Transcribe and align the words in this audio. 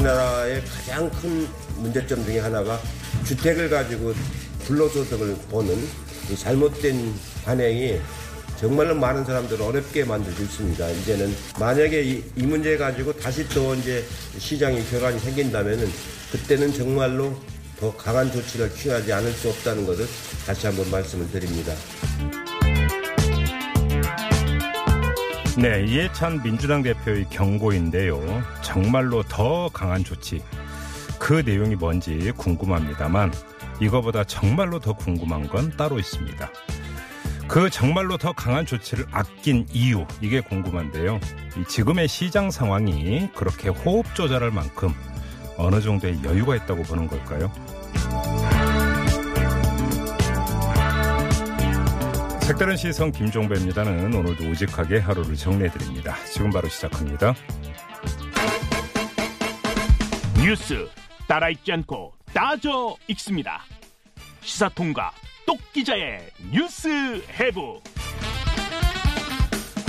우리나라의 0.00 0.62
가장 0.64 1.10
큰 1.10 1.46
문제점 1.76 2.24
중에 2.24 2.38
하나가 2.40 2.80
주택을 3.26 3.68
가지고 3.68 4.14
불로소득을 4.64 5.36
보는 5.50 5.76
이 6.30 6.36
잘못된 6.36 7.14
관행이 7.44 8.00
정말로 8.58 8.94
많은 8.94 9.24
사람들을 9.24 9.62
어렵게 9.62 10.04
만들고 10.04 10.42
있습니다. 10.42 10.88
이제는 10.90 11.34
만약에 11.58 12.02
이, 12.02 12.24
이 12.36 12.42
문제 12.42 12.76
가지고 12.76 13.12
다시 13.14 13.46
또 13.48 13.74
이제 13.74 14.04
시장이 14.38 14.84
교란이 14.90 15.18
생긴다면은 15.18 15.90
그때는 16.32 16.72
정말로 16.72 17.34
더 17.78 17.94
강한 17.96 18.30
조치를 18.30 18.74
취하지 18.74 19.12
않을 19.12 19.32
수 19.32 19.48
없다는 19.48 19.86
것을 19.86 20.06
다시 20.46 20.66
한번 20.66 20.90
말씀을 20.90 21.30
드립니다. 21.30 21.74
네, 25.58 25.84
이해찬 25.84 26.42
민주당 26.42 26.82
대표의 26.82 27.26
경고인데요. 27.28 28.20
정말로 28.62 29.22
더 29.24 29.68
강한 29.68 30.04
조치. 30.04 30.42
그 31.18 31.42
내용이 31.44 31.74
뭔지 31.74 32.32
궁금합니다만 32.36 33.32
이거보다 33.80 34.24
정말로 34.24 34.78
더 34.78 34.92
궁금한 34.92 35.48
건 35.48 35.76
따로 35.76 35.98
있습니다. 35.98 36.50
그 37.48 37.68
정말로 37.68 38.16
더 38.16 38.32
강한 38.32 38.64
조치를 38.64 39.06
아낀 39.10 39.66
이유 39.72 40.06
이게 40.20 40.40
궁금한데요. 40.40 41.18
이 41.58 41.64
지금의 41.66 42.06
시장 42.06 42.50
상황이 42.50 43.28
그렇게 43.34 43.68
호흡 43.68 44.14
조절할 44.14 44.52
만큼 44.52 44.94
어느 45.56 45.80
정도의 45.80 46.20
여유가 46.24 46.56
있다고 46.56 46.84
보는 46.84 47.08
걸까요? 47.08 47.52
색다른 52.50 52.76
시선 52.76 53.12
김종배입니다는 53.12 54.12
오늘도 54.12 54.42
우직하게 54.50 54.98
하루를 54.98 55.36
정리해드립니다. 55.36 56.16
지금 56.24 56.50
바로 56.50 56.68
시작합니다. 56.68 57.32
뉴스 60.42 60.88
따라 61.28 61.48
읽지 61.48 61.70
않고 61.70 62.12
따져 62.32 62.96
읽습니다. 63.06 63.62
시사통과 64.40 65.12
똑 65.46 65.60
기자의 65.72 66.28
뉴스 66.50 67.22
해부. 67.38 67.80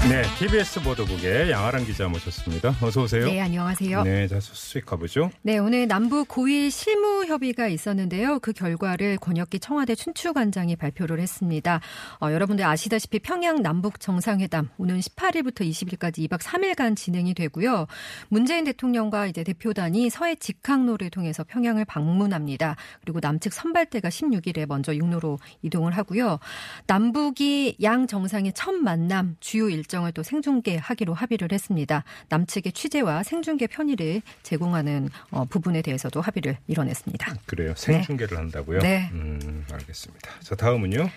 네, 0.09 0.23
TBS 0.39 0.81
보도국의 0.81 1.51
양아랑 1.51 1.85
기자 1.85 2.07
모셨습니다. 2.07 2.75
어서 2.81 3.03
오세요. 3.03 3.23
네, 3.23 3.39
안녕하세요. 3.39 4.01
네, 4.01 4.27
자 4.27 4.39
수수익 4.39 4.83
가보죠. 4.87 5.29
네, 5.43 5.59
오늘 5.59 5.87
남북 5.87 6.27
고위 6.27 6.71
실무 6.71 7.25
협의가 7.25 7.67
있었는데요. 7.67 8.39
그 8.39 8.51
결과를 8.51 9.17
권혁기 9.17 9.59
청와대 9.59 9.93
춘추관장이 9.93 10.75
발표를 10.75 11.19
했습니다. 11.19 11.81
어, 12.19 12.31
여러분들 12.31 12.65
아시다시피 12.65 13.19
평양 13.19 13.61
남북 13.61 13.99
정상회담 13.99 14.69
오는 14.79 14.99
18일부터 14.99 15.69
20일까지 15.69 16.27
2박 16.27 16.39
3일간 16.39 16.95
진행이 16.95 17.35
되고요. 17.35 17.85
문재인 18.27 18.63
대통령과 18.65 19.27
이제 19.27 19.43
대표단이 19.43 20.09
서해 20.09 20.33
직항로를 20.33 21.11
통해서 21.11 21.43
평양을 21.43 21.85
방문합니다. 21.85 22.75
그리고 23.01 23.19
남측 23.21 23.53
선발대가 23.53 24.09
16일에 24.09 24.65
먼저 24.65 24.95
육로로 24.95 25.37
이동을 25.61 25.91
하고요. 25.91 26.39
남북이 26.87 27.77
양 27.83 28.07
정상의 28.07 28.53
첫 28.55 28.73
만남 28.73 29.35
주요 29.39 29.69
일 29.69 29.83
정을 29.91 30.13
또 30.13 30.23
생중계하기로 30.23 31.13
합의를 31.13 31.51
했습니다. 31.51 32.03
남측의 32.29 32.71
취재와 32.71 33.23
생중계 33.23 33.67
편의를 33.67 34.21
제공하는 34.41 35.09
어, 35.29 35.45
부분에 35.45 35.81
대해서도 35.81 36.21
합의를 36.21 36.57
이뤄냈습니다. 36.67 37.35
그래요. 37.45 37.73
생중계를 37.75 38.37
한다고요? 38.37 38.79
네. 38.79 39.09
음, 39.11 39.65
알겠습니다. 39.71 40.31
자, 40.39 40.55
다음은요. 40.55 41.09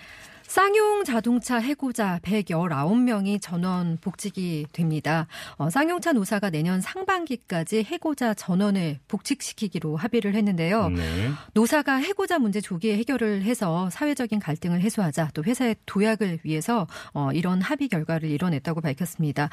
쌍용 0.47 1.03
자동차 1.03 1.57
해고자 1.57 2.19
119명이 2.19 3.41
전원 3.41 3.97
복직이 3.99 4.67
됩니다. 4.71 5.27
어, 5.57 5.69
쌍용차 5.69 6.13
노사가 6.13 6.51
내년 6.51 6.81
상반기까지 6.81 7.83
해고자 7.83 8.33
전원을 8.33 8.99
복직시키기로 9.07 9.97
합의를 9.97 10.35
했는데요. 10.35 10.89
네. 10.89 11.31
노사가 11.53 11.95
해고자 11.95 12.37
문제 12.37 12.61
조기에 12.61 12.95
해결을 12.97 13.41
해서 13.41 13.89
사회적인 13.89 14.39
갈등을 14.39 14.81
해소하자 14.81 15.31
또 15.33 15.43
회사의 15.43 15.75
도약을 15.85 16.39
위해서 16.43 16.87
어, 17.13 17.31
이런 17.33 17.61
합의 17.61 17.87
결과를 17.87 18.29
이뤄냈다고 18.29 18.81
밝혔습니다. 18.81 19.49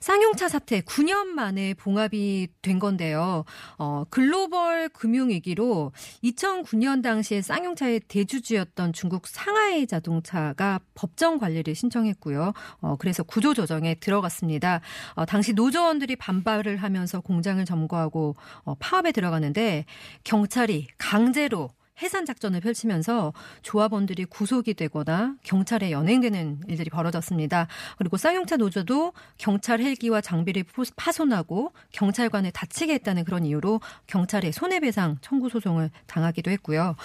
쌍용차 0.00 0.48
사태 0.48 0.80
9년 0.80 1.26
만에 1.26 1.74
봉합이 1.74 2.48
된 2.62 2.78
건데요. 2.78 3.44
어, 3.78 4.04
글로벌 4.08 4.88
금융위기로 4.88 5.92
2009년 6.24 7.02
당시에 7.02 7.42
쌍용차의 7.42 8.00
대주주였던 8.08 8.94
중국 8.94 9.26
상하이 9.26 9.86
자동차 9.86 10.29
가 10.30 10.80
법정 10.94 11.38
관리를 11.38 11.74
신청했고요. 11.74 12.52
어, 12.80 12.96
그래서 12.96 13.22
구조 13.22 13.52
조정에 13.54 13.94
들어갔습니다. 13.94 14.80
어, 15.14 15.24
당시 15.24 15.52
노조원들이 15.52 16.16
반발을 16.16 16.76
하면서 16.76 17.20
공장을 17.20 17.64
점거하고 17.64 18.36
어, 18.64 18.74
파업에 18.78 19.12
들어가는데 19.12 19.84
경찰이 20.24 20.86
강제로 20.98 21.70
해산 22.02 22.24
작전을 22.24 22.60
펼치면서 22.60 23.32
조합원들이 23.62 24.24
구속이 24.26 24.74
되거나 24.74 25.34
경찰에 25.42 25.90
연행되는 25.90 26.62
일들이 26.68 26.90
벌어졌습니다. 26.90 27.66
그리고 27.98 28.16
쌍용차 28.16 28.56
노조도 28.56 29.12
경찰 29.38 29.80
헬기와 29.80 30.20
장비를 30.20 30.64
파손하고 30.96 31.72
경찰관을 31.92 32.50
다치게 32.52 32.94
했다는 32.94 33.24
그런 33.24 33.44
이유로 33.44 33.80
경찰에 34.06 34.52
손해배상 34.52 35.18
청구 35.20 35.48
소송을 35.48 35.90
당하기도 36.06 36.50
했고요. 36.50 36.96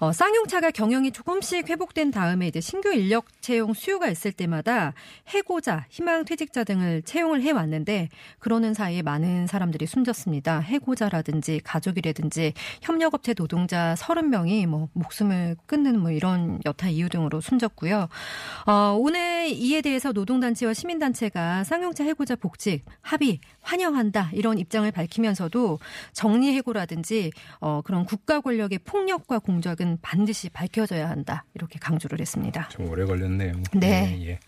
어, 0.00 0.12
쌍용차가 0.12 0.70
경영이 0.70 1.12
조금씩 1.12 1.70
회복된 1.70 2.10
다음에 2.10 2.48
이제 2.48 2.60
신규 2.60 2.92
인력 2.92 3.26
채용 3.40 3.72
수요가 3.72 4.08
있을 4.08 4.32
때마다 4.32 4.92
해고자, 5.28 5.86
희망 5.88 6.24
퇴직자 6.24 6.64
등을 6.64 7.02
채용을 7.02 7.42
해 7.42 7.52
왔는데 7.52 8.08
그러는 8.38 8.74
사이에 8.74 9.02
많은 9.02 9.46
사람들이 9.46 9.86
숨졌습니다. 9.86 10.58
해고자라든지 10.60 11.60
가족이라든지 11.64 12.54
협력업체 12.82 13.34
노동자 13.34 13.94
30명 13.96 14.33
이 14.42 14.66
뭐 14.66 14.88
목숨을 14.92 15.56
끊는 15.66 16.00
뭐 16.00 16.10
이런 16.10 16.60
여타 16.64 16.88
이유 16.88 17.08
등으로 17.08 17.40
숨졌고요. 17.40 18.08
어, 18.66 18.72
오늘 18.98 19.48
이에 19.48 19.80
대해서 19.80 20.12
노동단체와 20.12 20.74
시민단체가 20.74 21.64
쌍용차 21.64 22.04
해고자 22.04 22.34
복직 22.36 22.84
합의 23.00 23.38
환영한다 23.62 24.30
이런 24.32 24.58
입장을 24.58 24.90
밝히면서도 24.90 25.78
정리 26.12 26.52
해고라든지 26.56 27.30
어, 27.60 27.80
그런 27.84 28.04
국가 28.04 28.40
권력의 28.40 28.80
폭력과 28.80 29.38
공작은 29.38 29.98
반드시 30.02 30.48
밝혀져야 30.50 31.08
한다 31.08 31.44
이렇게 31.54 31.78
강조를 31.78 32.20
했습니다. 32.20 32.68
좀 32.68 32.88
오래 32.88 33.04
걸렸네요. 33.04 33.52
네. 33.74 34.18
예. 34.26 34.40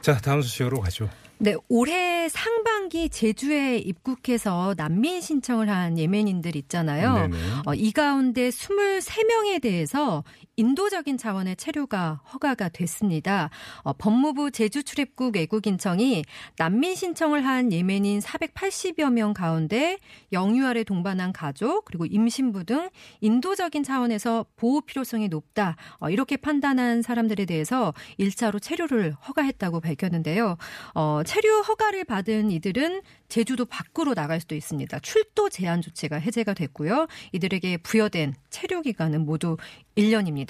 자, 0.00 0.18
다음 0.18 0.42
소식으로 0.42 0.80
가죠. 0.80 1.08
네, 1.38 1.54
올해 1.68 2.28
상반기 2.28 3.08
제주에 3.08 3.78
입국해서 3.78 4.74
난민 4.76 5.20
신청을 5.20 5.68
한 5.68 5.98
예멘인들 5.98 6.56
있잖아요. 6.56 7.28
어, 7.66 7.74
이 7.74 7.92
가운데 7.92 8.48
23명에 8.48 9.60
대해서 9.60 10.24
인도적인 10.56 11.18
차원의 11.18 11.56
체류가 11.56 12.20
허가가 12.32 12.68
됐습니다. 12.68 13.50
어, 13.82 13.92
법무부 13.92 14.50
제주 14.50 14.82
출입국 14.82 15.36
외국인청이 15.36 16.24
난민 16.58 16.94
신청을 16.94 17.44
한 17.44 17.72
예멘인 17.72 18.20
480여 18.20 19.12
명 19.12 19.34
가운데 19.34 19.98
영유 20.32 20.66
아래 20.66 20.84
동반한 20.84 21.32
가족 21.32 21.84
그리고 21.84 22.06
임신부 22.06 22.64
등 22.64 22.88
인도적인 23.20 23.82
차원에서 23.82 24.46
보호 24.56 24.80
필요성이 24.80 25.28
높다. 25.28 25.76
어, 25.98 26.10
이렇게 26.10 26.36
판단한 26.36 27.02
사람들에 27.02 27.46
대해서 27.46 27.92
1차로 28.20 28.62
체류를 28.62 29.12
허가했다고 29.12 29.80
밝혔는데요. 29.80 30.56
어, 30.94 31.22
체류 31.24 31.60
허가를 31.60 32.04
받은 32.04 32.50
이들은 32.50 33.02
제주도 33.28 33.64
밖으로 33.64 34.14
나갈 34.14 34.40
수도 34.40 34.54
있습니다. 34.54 35.00
출도 35.00 35.48
제한 35.48 35.82
조치가 35.82 36.16
해제가 36.16 36.54
됐고요. 36.54 37.08
이들에게 37.32 37.78
부여된 37.78 38.34
체류 38.50 38.82
기간은 38.82 39.24
모두 39.24 39.56
1년입니다. 39.96 40.43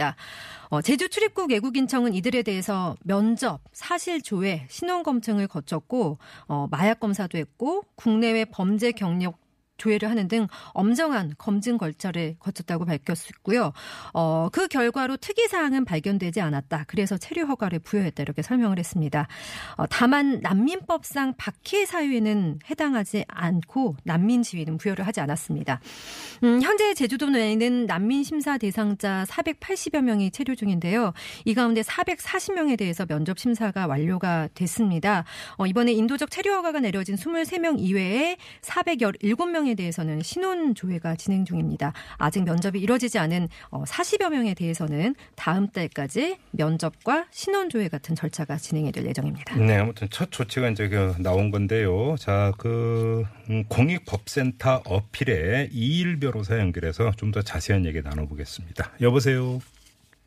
어, 0.70 0.82
제주 0.82 1.08
출입국 1.08 1.50
외국인청은 1.50 2.14
이들에 2.14 2.42
대해서 2.42 2.96
면접, 3.02 3.60
사실 3.72 4.22
조회, 4.22 4.66
신원 4.68 5.02
검증을 5.02 5.46
거쳤고 5.46 6.18
어, 6.48 6.66
마약 6.70 7.00
검사도 7.00 7.38
했고 7.38 7.84
국내외 7.94 8.44
범죄 8.44 8.92
경력 8.92 9.43
조회를 9.76 10.10
하는 10.10 10.28
등 10.28 10.46
엄정한 10.72 11.34
검증 11.38 11.78
절차를 11.78 12.36
거쳤다고 12.38 12.84
밝혔고요. 12.84 13.72
어, 14.12 14.48
그 14.52 14.68
결과로 14.68 15.16
특이 15.16 15.46
사항은 15.48 15.84
발견되지 15.84 16.40
않았다. 16.40 16.84
그래서 16.86 17.16
체류 17.16 17.44
허가를 17.46 17.78
부여했다 17.80 18.22
이렇게 18.22 18.42
설명을 18.42 18.78
했습니다. 18.78 19.28
어, 19.76 19.86
다만 19.88 20.40
난민법상 20.40 21.34
박해 21.36 21.86
사유에는 21.86 22.60
해당하지 22.70 23.24
않고 23.28 23.96
난민 24.04 24.42
지위는 24.42 24.78
부여를 24.78 25.06
하지 25.06 25.20
않았습니다. 25.20 25.80
음, 26.42 26.62
현재 26.62 26.94
제주도 26.94 27.28
내에는 27.28 27.86
난민 27.86 28.24
심사 28.24 28.58
대상자 28.58 29.24
480여 29.28 30.00
명이 30.02 30.30
체류 30.30 30.56
중인데요. 30.56 31.12
이 31.44 31.54
가운데 31.54 31.82
440명에 31.82 32.78
대해서 32.78 33.06
면접 33.06 33.38
심사가 33.38 33.86
완료가 33.86 34.48
됐습니다. 34.54 35.24
어, 35.56 35.66
이번에 35.66 35.92
인도적 35.92 36.30
체류 36.30 36.52
허가가 36.52 36.80
내려진 36.80 37.16
23명 37.16 37.76
이외에 37.78 38.36
417명 38.62 39.63
에 39.66 39.74
대해서는 39.74 40.22
신원 40.22 40.74
조회가 40.74 41.16
진행 41.16 41.44
중입니다. 41.44 41.92
아직 42.16 42.44
면접이 42.44 42.80
이뤄지지 42.80 43.18
않은 43.18 43.48
40여 43.70 44.24
어, 44.24 44.30
명에 44.30 44.54
대해서는 44.54 45.14
다음 45.36 45.68
달까지 45.68 46.38
면접과 46.52 47.26
신원 47.30 47.68
조회 47.68 47.88
같은 47.88 48.14
절차가 48.14 48.56
진행이 48.56 48.92
될 48.92 49.06
예정입니다. 49.06 49.56
네, 49.56 49.76
아무튼 49.76 50.08
첫 50.10 50.30
조치가 50.30 50.70
이제 50.70 50.88
그 50.88 51.14
나온 51.18 51.50
건데요. 51.50 52.16
자, 52.18 52.52
그 52.56 53.24
음, 53.50 53.64
공익법센터 53.68 54.82
어필에 54.86 55.68
이일 55.72 56.18
변호사 56.18 56.58
연결해서 56.58 57.12
좀 57.16 57.34
더 57.34 57.42
자세한 57.42 57.84
얘기 57.84 58.00
나눠보겠습니다. 58.00 58.92
여보세요. 59.00 59.58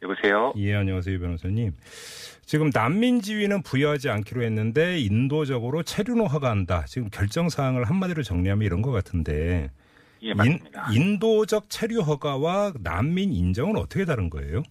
여보세요. 0.01 0.54
예, 0.57 0.75
안녕하세요, 0.75 1.18
변호사님. 1.19 1.74
지금 2.48 2.70
난민 2.74 3.20
지위는 3.20 3.62
부여하지 3.62 4.10
않기로 4.10 4.42
했는데 4.42 5.00
인도적으로 5.00 5.84
체류노 5.84 6.28
허가한다. 6.28 6.86
지금 6.86 7.10
결정 7.10 7.50
사항을 7.50 7.84
한마디로 7.84 8.24
정리하면 8.24 8.66
이런 8.66 8.82
것 8.82 8.92
같은데. 8.92 9.70
예, 10.22 10.34
맞습니다. 10.34 10.88
인, 10.94 11.02
인도적 11.02 11.70
체류 11.70 12.00
허가와 12.00 12.72
난민 12.82 13.34
인정은 13.34 13.76
어떻게 13.76 14.06
다른 14.06 14.30
거예요? 14.30 14.64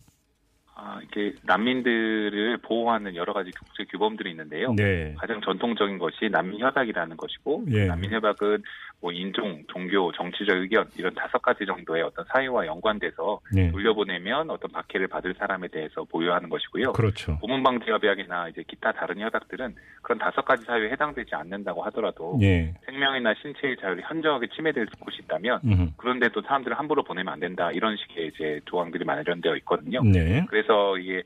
아, 0.74 1.00
이게 1.04 1.34
난민들을 1.42 2.58
보호하는 2.62 3.14
여러 3.14 3.34
가지 3.34 3.50
국제 3.50 3.84
규범들이 3.84 4.30
있는데요. 4.30 4.72
네. 4.72 5.14
가장 5.18 5.42
전통적인 5.42 5.98
것이 5.98 6.30
난민 6.30 6.60
협약이라는 6.60 7.14
것이고 7.18 7.66
예. 7.72 7.86
난민 7.88 8.10
협약은 8.10 8.62
뭐 9.00 9.12
인종, 9.12 9.62
종교, 9.68 10.10
정치적 10.12 10.56
의견 10.56 10.88
이런 10.96 11.14
다섯 11.14 11.40
가지 11.42 11.66
정도의 11.66 12.02
어떤 12.02 12.24
사유와 12.32 12.66
연관돼서 12.66 13.40
네. 13.52 13.70
돌려보내면 13.70 14.50
어떤 14.50 14.70
박해를 14.72 15.06
받을 15.06 15.34
사람에 15.34 15.68
대해서 15.68 16.04
보유하는 16.04 16.48
것이고요. 16.48 16.92
그렇죠. 16.92 17.38
고문방지 17.40 17.90
협약이나 17.90 18.48
이제 18.48 18.64
기타 18.66 18.92
다른 18.92 19.20
협약들은 19.20 19.74
그런 20.02 20.18
다섯 20.18 20.44
가지 20.44 20.64
사유에 20.64 20.90
해당되지 20.90 21.34
않는다고 21.34 21.82
하더라도 21.84 22.38
예. 22.42 22.74
생명이나 22.86 23.34
신체의 23.34 23.76
자율이 23.80 24.02
현저하게 24.02 24.48
침해될 24.54 24.86
곳이 24.98 25.18
있다면 25.24 25.60
음흠. 25.64 25.90
그런데도 25.98 26.40
사람들을 26.42 26.78
함부로 26.78 27.02
보내면 27.02 27.34
안 27.34 27.40
된다 27.40 27.70
이런 27.72 27.96
식의 27.96 28.28
이제 28.28 28.60
조항들이 28.64 29.04
마련되어 29.04 29.56
있거든요. 29.56 30.02
네. 30.02 30.46
그래서 30.48 30.96
이게 30.96 31.22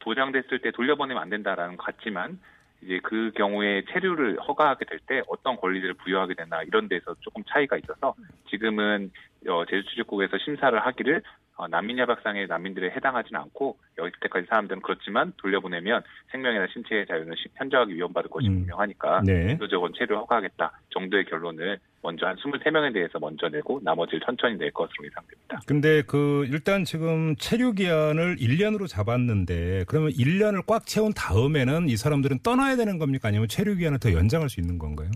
보장됐을 0.00 0.60
때 0.60 0.70
돌려보내면 0.72 1.22
안 1.22 1.30
된다라는 1.30 1.76
것 1.76 1.84
같지만 1.84 2.40
이제 2.82 3.00
그 3.02 3.32
경우에 3.34 3.84
체류를 3.90 4.38
허가하게 4.40 4.84
될 4.84 4.98
때 5.06 5.22
어떤 5.28 5.56
권리들을 5.56 5.94
부여하게 5.94 6.34
되나 6.34 6.62
이런 6.62 6.88
데서 6.88 7.14
조금 7.20 7.42
차이가 7.48 7.76
있어서 7.76 8.14
지금은 8.50 9.10
어, 9.48 9.64
제주출입국에서 9.64 10.38
심사를 10.38 10.78
하기를 10.78 11.16
어, 11.18 11.47
난민 11.66 11.98
협약상의 11.98 12.46
난민들에 12.46 12.90
해당하지는 12.90 13.40
않고 13.40 13.76
여기때까지 13.98 14.46
사람들은 14.48 14.80
그렇지만 14.82 15.32
돌려보내면 15.38 16.02
생명이나 16.30 16.66
신체의 16.72 17.06
자유는 17.06 17.34
시- 17.36 17.48
현저하게 17.56 17.94
위험받을 17.94 18.30
것이 18.30 18.46
음. 18.48 18.60
분명하니까 18.60 19.22
네. 19.24 19.52
인도적으로 19.52 19.90
체류 19.92 20.16
허가하겠다 20.18 20.70
정도의 20.90 21.24
결론을 21.24 21.78
먼저 22.02 22.26
한 22.26 22.36
23명에 22.36 22.94
대해서 22.94 23.18
먼저 23.18 23.48
내고 23.48 23.80
나머지를 23.82 24.20
천천히 24.24 24.56
낼 24.56 24.70
것으로 24.70 25.04
예상됩니다. 25.06 25.60
근데 25.66 26.02
그 26.02 26.46
일단 26.48 26.84
지금 26.84 27.34
체류 27.36 27.72
기한을 27.72 28.36
1년으로 28.36 28.86
잡았는데 28.86 29.84
그러면 29.88 30.12
1년을 30.12 30.64
꽉 30.66 30.86
채운 30.86 31.12
다음에는 31.12 31.88
이 31.88 31.96
사람들은 31.96 32.38
떠나야 32.44 32.76
되는 32.76 32.98
겁니까? 32.98 33.28
아니면 33.28 33.48
체류 33.48 33.74
기한을 33.76 33.98
더 33.98 34.12
연장할 34.12 34.48
수 34.48 34.60
있는 34.60 34.78
건가요? 34.78 35.10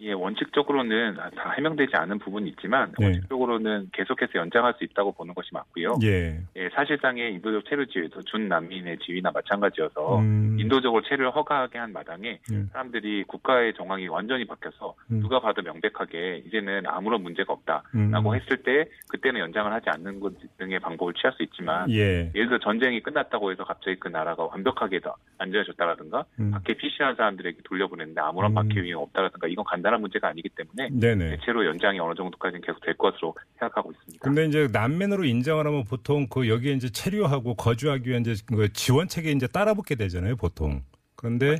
예, 0.00 0.12
원칙적으로는 0.12 1.16
다 1.36 1.52
해명되지 1.56 1.92
않은 1.96 2.18
부분이 2.18 2.50
있지만 2.50 2.92
네. 2.98 3.06
원칙적으로는 3.06 3.88
계속해서 3.92 4.32
연장할 4.34 4.74
수 4.76 4.84
있다고 4.84 5.12
보는 5.12 5.32
것이 5.32 5.48
맞고요. 5.52 5.98
예. 6.02 6.38
예, 6.56 6.68
사실상의 6.74 7.32
인도적 7.34 7.64
체류 7.66 7.86
지위도 7.86 8.22
준 8.22 8.48
난민의 8.48 8.98
지위나 8.98 9.30
마찬가지여서 9.30 10.18
음. 10.18 10.56
인도적으로 10.60 11.02
체류를 11.02 11.30
허가하게 11.34 11.78
한 11.78 11.92
마당에 11.94 12.40
음. 12.52 12.68
사람들이 12.72 13.24
국가의 13.24 13.72
정황이 13.74 14.06
완전히 14.08 14.44
바뀌어서 14.44 14.94
음. 15.10 15.20
누가 15.20 15.40
봐도 15.40 15.62
명백하게 15.62 16.42
이제는 16.46 16.86
아무런 16.86 17.22
문제가 17.22 17.54
음. 17.54 17.56
없다라고 17.56 18.36
했을 18.36 18.58
때 18.58 18.84
그때는 19.08 19.40
연장을 19.40 19.72
하지 19.72 19.88
않는 19.88 20.20
것 20.20 20.34
등의 20.58 20.78
방법을 20.78 21.14
취할 21.14 21.32
수 21.32 21.42
있지만 21.42 21.90
예. 21.90 22.30
예를 22.34 22.48
들어 22.48 22.58
전쟁이 22.58 23.02
끝났다고 23.02 23.50
해서 23.50 23.64
갑자기 23.64 23.96
그 23.98 24.08
나라가 24.08 24.44
완벽하게 24.44 25.00
더 25.00 25.14
안전해졌다라든가 25.38 26.26
음. 26.38 26.50
박해 26.50 26.74
피신한 26.74 27.16
사람들에게 27.16 27.60
돌려보냈는데 27.64 28.20
아무런 28.20 28.52
음. 28.52 28.54
박해 28.56 28.82
위험이 28.82 28.92
없다라든가 28.92 29.48
이건 29.48 29.64
간 29.64 29.85
단한 29.86 30.00
문제가 30.00 30.28
아니기 30.28 30.48
때문에 30.48 30.88
네네. 30.92 31.36
대체로 31.36 31.64
연장이 31.64 32.00
어느 32.00 32.14
정도까지는 32.16 32.60
계속 32.60 32.80
될 32.80 32.94
것으로 32.96 33.36
생각하고 33.58 33.92
있습니다. 33.92 34.22
근데 34.22 34.44
이제 34.46 34.68
난민으로 34.72 35.24
인정을 35.24 35.64
하면 35.66 35.84
보통 35.84 36.26
그 36.28 36.48
여기에 36.48 36.72
이제 36.72 36.88
체류하고 36.90 37.54
거주하기 37.54 38.08
위한 38.10 38.22
이제 38.22 38.34
그 38.46 38.72
지원책에 38.72 39.30
이제 39.30 39.46
따라붙게 39.46 39.94
되잖아요, 39.94 40.36
보통. 40.36 40.82
그런데. 41.14 41.58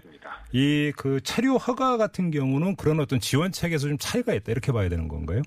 이 0.53 0.93
그 0.97 1.21
체류 1.23 1.57
허가 1.57 1.97
같은 1.97 2.31
경우는 2.31 2.77
그런 2.77 3.01
어떤 3.01 3.19
지원책에서 3.21 3.89
좀 3.89 3.97
차이가 3.99 4.33
있다 4.33 4.53
이렇게 4.53 4.73
봐야 4.73 4.89
되는 4.89 5.09
건가요? 5.09 5.43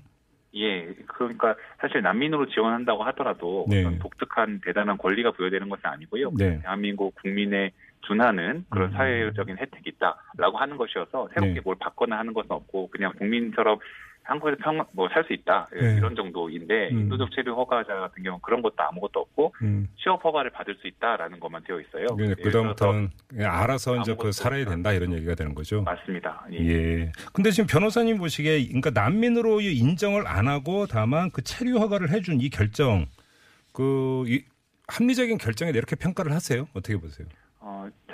예, 0.54 0.94
그러니까 1.06 1.54
사실 1.80 2.02
난민으로 2.02 2.46
지원한다고 2.48 3.02
하더라도 3.04 3.66
네. 3.68 3.80
어떤 3.80 3.98
독특한 3.98 4.60
대단한 4.64 4.98
권리가 4.98 5.32
부여되는 5.32 5.68
것은 5.68 5.86
아니고요. 5.86 6.32
네. 6.36 6.60
대한민국 6.60 7.14
국민의 7.16 7.72
준하는 8.02 8.64
그런 8.70 8.90
음. 8.90 8.92
사회적인 8.92 9.58
혜택이 9.58 9.90
있다라고 9.90 10.58
하는 10.58 10.76
것이어서 10.76 11.28
새롭게 11.34 11.54
네. 11.54 11.60
뭘 11.62 11.76
받거나 11.78 12.18
하는 12.18 12.32
것은 12.32 12.50
없고 12.50 12.88
그냥 12.90 13.12
국민처럼 13.18 13.78
한국에서 14.22 14.56
평, 14.62 14.84
뭐 14.92 15.08
살 15.08 15.24
수 15.24 15.32
있다 15.32 15.68
예, 15.76 15.80
네. 15.80 15.96
이런 15.96 16.14
정도인데 16.14 16.90
음. 16.90 17.00
인도적 17.00 17.30
체류 17.34 17.52
허가자 17.54 17.94
같은 17.94 18.22
경우 18.22 18.36
는 18.36 18.42
그런 18.42 18.62
것도 18.62 18.74
아무것도 18.76 19.20
없고 19.20 19.54
음. 19.62 19.88
취업 19.96 20.24
허가를 20.24 20.50
받을 20.50 20.76
수 20.76 20.86
있다라는 20.86 21.40
것만 21.40 21.64
되어 21.64 21.80
있어요. 21.80 22.06
그 22.16 22.22
예를 22.22 22.36
그다음부터는 22.36 23.10
그냥 23.28 23.52
알아서 23.54 23.96
이제 23.96 24.14
그 24.18 24.32
살아야 24.32 24.64
된다 24.64 24.92
이런 24.92 25.12
얘기가 25.12 25.34
되는 25.34 25.54
거죠. 25.54 25.82
맞습니다. 25.82 26.46
예. 26.52 26.58
예. 26.58 27.12
근데 27.32 27.50
지금 27.50 27.66
변호사님 27.66 28.18
보시기에 28.18 28.66
그러니까 28.66 28.90
난민으로 28.90 29.60
인정을 29.60 30.26
안 30.26 30.48
하고 30.48 30.86
다만 30.86 31.30
그 31.30 31.42
체류 31.42 31.78
허가를 31.78 32.10
해준 32.10 32.40
이 32.40 32.50
결정 32.50 33.06
그 33.72 34.24
이, 34.26 34.44
합리적인 34.88 35.38
결정에 35.38 35.70
이렇게 35.70 35.96
평가를 35.96 36.32
하세요? 36.32 36.68
어떻게 36.74 36.96
보세요? 36.96 37.26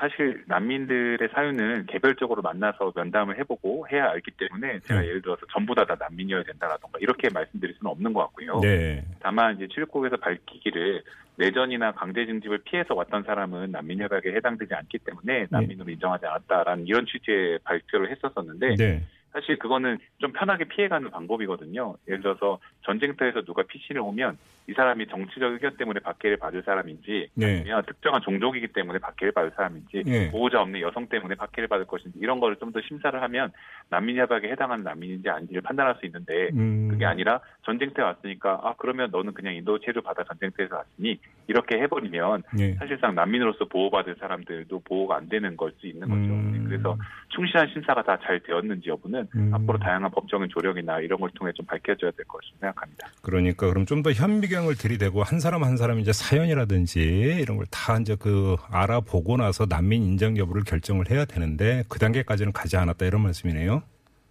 어, 0.07 0.09
사실 0.09 0.43
난민들의 0.47 1.29
사유는 1.33 1.87
개별적으로 1.87 2.43
만나서 2.43 2.93
면담을 2.95 3.39
해보고 3.39 3.87
해야 3.91 4.11
알기 4.11 4.31
때문에 4.33 4.81
제가 4.81 5.01
네. 5.01 5.09
예를 5.09 5.23
들어서 5.23 5.45
전부 5.53 5.75
다, 5.75 5.85
다 5.85 5.97
난민이어야 5.99 6.45
된다라던가 6.45 6.99
이렇게 7.01 7.29
말씀드릴 7.33 7.75
수는 7.75 7.91
없는 7.91 8.13
것 8.13 8.21
같고요. 8.21 8.61
네. 8.61 9.05
다만 9.21 9.57
이제 9.57 9.67
출입국에서 9.69 10.17
밝히기를 10.17 11.03
내전이나 11.37 11.93
강제 11.93 12.25
징집을 12.25 12.59
피해서 12.65 12.95
왔던 12.95 13.25
사람은 13.25 13.73
난민 13.73 14.01
협약에 14.01 14.33
해당되지 14.35 14.73
않기 14.75 14.99
때문에 14.99 15.47
난민으로 15.51 15.91
인정하지 15.91 16.27
않았다라는 16.27 16.87
이런 16.87 17.05
취지의 17.05 17.59
발표를 17.65 18.11
했었었는데 18.11 18.77
네. 18.77 19.03
사실 19.33 19.59
그거는 19.59 19.99
좀 20.19 20.33
편하게 20.33 20.65
피해가는 20.65 21.11
방법이거든요. 21.11 21.97
예를 22.09 22.23
들어서 22.23 22.59
전쟁터에서 22.83 23.43
누가 23.43 23.63
피신을 23.65 24.01
오면 24.01 24.39
이 24.69 24.73
사람이 24.73 25.07
정치적 25.09 25.53
의견 25.53 25.77
때문에 25.77 26.01
박해를 26.01 26.37
받을 26.39 26.63
사람인지 26.63 27.29
네. 27.35 27.61
아니면 27.61 27.83
특정한 27.87 28.21
종족이기 28.23 28.69
때문에 28.69 28.99
박해를 28.99 29.33
받을 29.33 29.53
사람인지 29.55 30.03
네. 30.05 30.31
보호자 30.31 30.61
없는 30.61 30.81
여성 30.81 31.07
때문에 31.09 31.35
박해를 31.37 31.69
받을 31.69 31.87
것인지 31.87 32.19
이런 32.21 32.41
거를 32.41 32.57
좀 32.57 32.67
더 32.73 32.81
심사를 32.83 33.23
하면 33.23 33.53
난민 33.91 34.17
협약에 34.17 34.49
해당하는 34.51 34.83
난민인지 34.83 35.31
아닌지를 35.31 35.63
판단할 35.63 35.95
수 36.01 36.07
있는데 36.07 36.49
음. 36.53 36.89
그게 36.91 37.07
아니라 37.07 37.41
전쟁터에 37.65 38.05
왔으니까 38.05 38.61
아 38.65 38.75
그러면 38.77 39.11
너는 39.13 39.33
그냥 39.35 39.55
인도 39.55 39.79
체류 39.79 40.03
받아 40.03 40.25
전쟁터에서 40.25 40.77
왔으니 40.77 41.19
이렇게 41.47 41.79
해버리면 41.79 42.43
네. 42.59 42.75
사실상 42.75 43.15
난민으로서 43.15 43.67
보호받을 43.67 44.17
사람들도 44.19 44.81
보호가 44.81 45.17
안 45.17 45.29
되는 45.29 45.57
걸 45.57 45.71
수 45.79 45.87
있는 45.87 46.09
거죠. 46.09 46.33
음. 46.33 46.65
그래서 46.67 46.97
충실한 47.29 47.69
심사가 47.73 48.03
다 48.03 48.17
잘 48.17 48.41
되었는지 48.41 48.89
여부는 48.89 49.29
음. 49.37 49.51
앞으로 49.55 49.79
다양한 49.79 50.11
법적인 50.11 50.49
조력이나 50.49 51.01
이런 51.01 51.21
걸 51.21 51.31
통해 51.35 51.53
좀 51.55 51.65
밝혀져야 51.67 52.11
될 52.13 52.27
것으로 52.27 52.57
생각합니다. 52.61 53.09
그러니까 53.23 53.69
그럼 53.69 53.85
좀 53.87 54.03
더 54.03 54.11
현미경 54.13 54.56
을 54.69 54.75
들이대고 54.77 55.23
한 55.23 55.39
사람 55.41 55.63
한 55.65 55.77
사람 55.77 55.99
이제 56.01 56.13
사연이라든지 56.13 57.01
이런 57.01 57.57
걸 57.59 57.67
다 57.71 57.99
이제 57.99 58.17
그 58.19 58.57
알아보고 58.69 59.37
나서 59.37 59.67
난민 59.69 60.03
인정 60.03 60.37
여부를 60.39 60.65
결정을 60.65 61.11
해야 61.11 61.25
되는데 61.25 61.85
그 61.89 61.99
단계까지는 61.99 62.53
가지 62.53 62.77
않았다 62.77 63.05
이런 63.07 63.23
말씀이네요. 63.23 63.83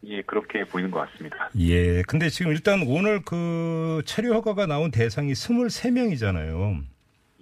예, 0.07 0.21
그렇게 0.23 0.63
보이는 0.65 0.91
것 0.91 0.99
같습니다. 1.11 1.49
예. 1.59 2.01
근데 2.03 2.29
지금 2.29 2.51
일단 2.51 2.83
오늘 2.87 3.21
그 3.23 4.01
체류 4.05 4.33
허가가 4.33 4.65
나온 4.65 4.91
대상이 4.91 5.33
23명이잖아요. 5.33 6.83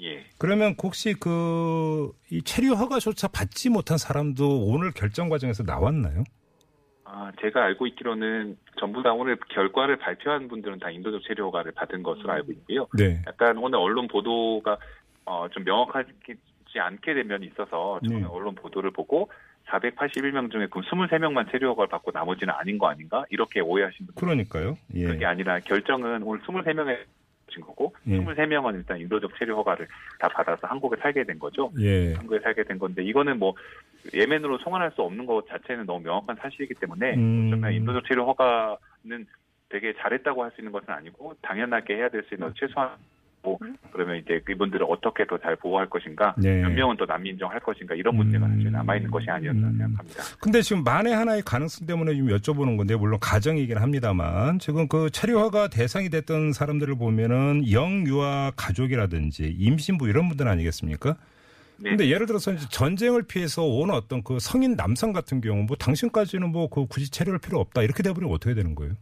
예. 0.02 0.26
그러면 0.38 0.76
혹시 0.82 1.14
그 1.14 2.12
이 2.30 2.42
체류 2.44 2.74
허가조차 2.74 3.28
받지 3.28 3.70
못한 3.70 3.98
사람도 3.98 4.66
오늘 4.66 4.92
결정 4.92 5.30
과정에서 5.30 5.64
나왔나요? 5.64 6.24
아, 7.14 7.28
아, 7.28 7.32
제가 7.42 7.64
알고 7.64 7.86
있기로는 7.88 8.58
전부 8.80 9.04
다 9.04 9.14
오늘 9.14 9.38
결과를 9.50 9.98
발표한 9.98 10.48
분들은 10.48 10.80
다 10.80 10.90
인도적 10.90 11.22
체류 11.24 11.46
허가를 11.46 11.72
받은 11.74 12.02
것으로 12.02 12.32
알고 12.32 12.52
있고요. 12.52 12.88
네. 12.98 13.22
약간 13.28 13.58
오늘 13.58 13.78
언론 13.78 14.08
보도가 14.08 14.78
어, 15.26 15.48
좀 15.52 15.64
명확하지 15.64 16.12
않게 16.76 17.14
된 17.14 17.28
면이 17.28 17.46
있어서 17.48 18.00
저는 18.04 18.22
네. 18.22 18.28
언론 18.28 18.56
보도를 18.56 18.90
보고 18.92 19.30
481명 19.68 20.52
중에 20.52 20.68
그럼 20.68 20.84
23명만 20.86 21.50
체류 21.52 21.70
허가를 21.70 21.88
받고 21.90 22.12
나머지는 22.12 22.54
아닌 22.58 22.80
거 22.80 22.88
아닌가? 22.88 23.24
이렇게 23.30 23.62
오해하신 23.62 24.08
분들 24.08 24.20
그러니까요. 24.20 24.78
예. 24.96 25.06
그게 25.06 25.26
아니라 25.26 25.60
결정은 25.60 26.24
오늘 26.24 26.42
23명 26.42 26.98
에진 27.54 27.62
거고 27.62 27.96
예. 28.08 28.18
23명은 28.18 28.76
일단 28.76 29.00
인도적 29.00 29.38
체류 29.38 29.56
허가를 29.58 29.88
다 30.20 30.28
받아서 30.28 30.68
한국에 30.68 30.98
살게 31.02 31.24
된 31.24 31.40
거죠. 31.40 31.72
예. 31.80 32.14
한국에 32.14 32.40
살게 32.40 32.64
된 32.64 32.80
건데 32.80 33.04
이거는 33.04 33.40
뭐 33.40 33.54
예멘으로 34.14 34.58
송환할 34.60 34.92
수 34.92 35.02
없는 35.04 35.26
것 35.26 35.48
자체는 35.48 35.86
너무 35.86 36.02
명확한 36.04 36.36
사실이기 36.42 36.74
때문에 36.76 37.14
음. 37.16 37.64
인도적 37.72 38.06
체류 38.08 38.24
허가는 38.24 39.26
되게 39.70 39.94
잘했다고 39.94 40.44
할 40.44 40.52
수 40.52 40.62
있는 40.62 40.72
것은 40.72 40.90
아니고 40.90 41.36
당연하게 41.42 41.96
해야 41.96 42.10
될 42.10 42.24
수 42.24 42.36
있는 42.36 42.52
최소한 42.56 42.92
뭐 43.44 43.58
그러면 43.92 44.18
이제 44.18 44.42
이분들을 44.50 44.86
어떻게 44.90 45.26
더 45.28 45.38
잘 45.38 45.56
보호할 45.58 45.90
것인가 45.90 46.34
네. 46.38 46.62
몇 46.62 46.70
명은 46.72 46.96
또 46.98 47.06
난민 47.06 47.34
인정할 47.34 47.60
것인가 47.60 47.94
이런 47.96 48.16
문제가 48.16 48.46
음. 48.46 48.56
사실 48.56 48.72
남아 48.72 48.96
있는 48.96 49.12
것이 49.12 49.30
아니었나 49.30 49.68
음. 49.68 49.78
생각합니다. 49.78 50.24
근데 50.40 50.62
지금 50.62 50.84
만에 50.84 51.12
하나의 51.14 51.42
가능성 51.44 51.86
때문에 51.86 52.16
좀 52.16 52.28
여쭤보는 52.28 52.78
건데 52.78 52.96
물론 52.96 53.20
가정이긴 53.20 53.78
합니다만 53.78 54.60
지금 54.60 54.88
그 54.88 55.10
체류허가 55.12 55.68
대상이 55.68 56.10
됐던 56.10 56.54
사람들을 56.54 56.96
보면은 56.96 57.70
영유아 57.70 58.54
가족이라든지 58.56 59.56
임신부 59.60 60.08
이런 60.08 60.30
분들 60.30 60.48
아니겠습니까? 60.48 61.18
네. 61.78 61.90
근데 61.90 62.10
예를 62.10 62.26
들어서 62.28 62.54
이제 62.54 62.66
전쟁을 62.70 63.24
피해서 63.24 63.64
온 63.66 63.90
어떤 63.92 64.24
그 64.24 64.38
성인 64.40 64.76
남성 64.78 65.12
같은 65.12 65.42
경우 65.42 65.64
뭐 65.64 65.76
당신까지는 65.76 66.50
뭐 66.52 66.70
그 66.70 66.86
굳이 66.88 67.10
체류할 67.12 67.40
필요 67.40 67.60
없다 67.60 67.82
이렇게 67.82 68.02
돼버리면 68.04 68.34
어떻게 68.34 68.54
되는 68.56 68.74
거예요? 68.76 68.94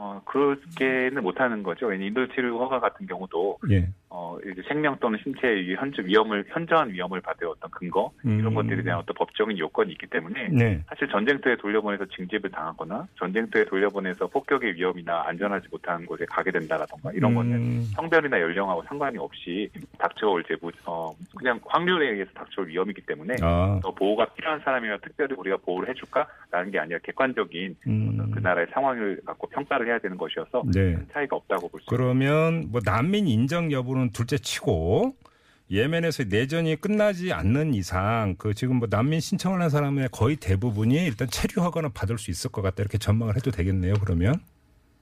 어 0.00 0.22
그렇게는 0.26 1.24
못하는 1.24 1.64
거죠. 1.64 1.92
인도 1.92 2.28
체류 2.28 2.56
허가 2.60 2.78
같은 2.78 3.06
경우도 3.06 3.58
예. 3.70 3.88
어, 4.10 4.38
이제 4.50 4.62
생명 4.66 4.96
또는 5.00 5.18
신체의 5.22 5.74
현재 5.76 6.02
위험을, 6.02 6.44
현저한 6.48 6.90
위험을 6.92 7.20
받을 7.20 7.46
어떤 7.46 7.70
근거, 7.70 8.10
이런 8.24 8.46
음. 8.46 8.54
것들에 8.54 8.82
대한 8.82 9.00
어떤 9.00 9.14
법적인 9.14 9.58
요건이 9.58 9.92
있기 9.92 10.06
때문에, 10.06 10.48
네. 10.48 10.82
사실 10.88 11.08
전쟁터에 11.08 11.56
돌려보내서 11.56 12.06
징집을 12.06 12.50
당하거나, 12.50 13.06
전쟁터에 13.18 13.64
돌려보내서 13.64 14.28
폭격의 14.28 14.76
위험이나 14.76 15.24
안전하지 15.26 15.68
못한 15.70 16.06
곳에 16.06 16.24
가게 16.26 16.50
된다라던가, 16.50 17.12
이런 17.12 17.34
거는 17.34 17.52
음. 17.54 17.82
성별이나 17.94 18.40
연령하고 18.40 18.82
상관이 18.84 19.18
없이 19.18 19.68
닥쳐올 19.98 20.44
제부, 20.44 20.70
어, 20.86 21.12
그냥 21.36 21.60
확률에 21.66 22.10
의해서 22.12 22.30
닥쳐올 22.32 22.68
위험이기 22.68 23.02
때문에, 23.02 23.36
아. 23.42 23.78
더 23.82 23.90
보호가 23.92 24.26
필요한 24.34 24.60
사람이면 24.60 25.00
특별히 25.02 25.34
우리가 25.36 25.58
보호를 25.58 25.88
해줄까라는 25.90 26.70
게 26.70 26.78
아니라 26.78 26.98
객관적인 27.02 27.76
음. 27.86 28.30
그 28.32 28.38
나라의 28.38 28.68
상황을 28.72 29.20
갖고 29.26 29.48
평가를 29.48 29.86
해야 29.88 29.98
되는 29.98 30.16
것이어서 30.16 30.62
네. 30.72 30.94
큰 30.94 31.06
차이가 31.12 31.36
없다고 31.36 31.68
볼 31.68 31.80
수 31.80 31.84
있습니다. 31.84 31.96
그러면 31.96 32.68
뭐 32.70 32.80
난민 32.84 33.26
인정 33.26 33.70
여부는 33.72 33.97
둘째 34.12 34.38
치고 34.38 35.14
예멘에서 35.70 36.24
내전이 36.30 36.76
끝나지 36.76 37.32
않는 37.32 37.74
이상 37.74 38.36
그 38.38 38.54
지금 38.54 38.76
뭐 38.76 38.88
난민 38.90 39.20
신청을 39.20 39.60
한 39.60 39.68
사람의 39.68 40.08
거의 40.12 40.36
대부분이 40.36 40.94
일단 41.04 41.28
체류 41.30 41.62
허가는 41.64 41.92
받을 41.92 42.16
수 42.18 42.30
있을 42.30 42.50
것 42.50 42.62
같다 42.62 42.76
이렇게 42.82 42.96
전망을 42.98 43.36
해도 43.36 43.50
되겠네요. 43.50 43.94
그러면 44.02 44.34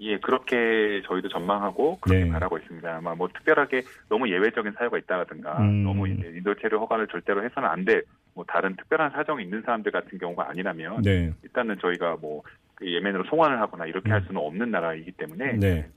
예, 0.00 0.18
그렇게 0.18 1.02
저희도 1.06 1.28
전망하고 1.28 1.98
그렇게 2.00 2.24
네. 2.24 2.30
바라고 2.30 2.58
있습니다. 2.58 2.96
아마 2.96 3.14
뭐 3.14 3.28
특별하게 3.28 3.84
너무 4.08 4.28
예외적인 4.28 4.72
사유가 4.76 4.98
있다라든가 4.98 5.58
음. 5.60 5.84
너무 5.84 6.08
이제 6.08 6.32
인도 6.36 6.54
체류 6.56 6.78
허가를 6.80 7.06
절대로 7.08 7.44
해서는 7.44 7.68
안 7.68 7.84
될 7.84 8.02
뭐 8.36 8.44
다른 8.46 8.76
특별한 8.76 9.12
사정이 9.12 9.42
있는 9.44 9.62
사람들 9.62 9.90
같은 9.90 10.18
경우가 10.18 10.50
아니라면 10.50 11.00
네. 11.00 11.32
일단은 11.42 11.78
저희가 11.80 12.16
뭐그 12.20 12.86
예멘으로 12.86 13.24
송환을 13.24 13.58
하거나 13.62 13.86
이렇게 13.86 14.10
할 14.10 14.20
수는 14.26 14.38
없는 14.38 14.70
나라이기 14.70 15.12
때문에 15.12 15.52
음. 15.52 15.60
네. 15.60 15.88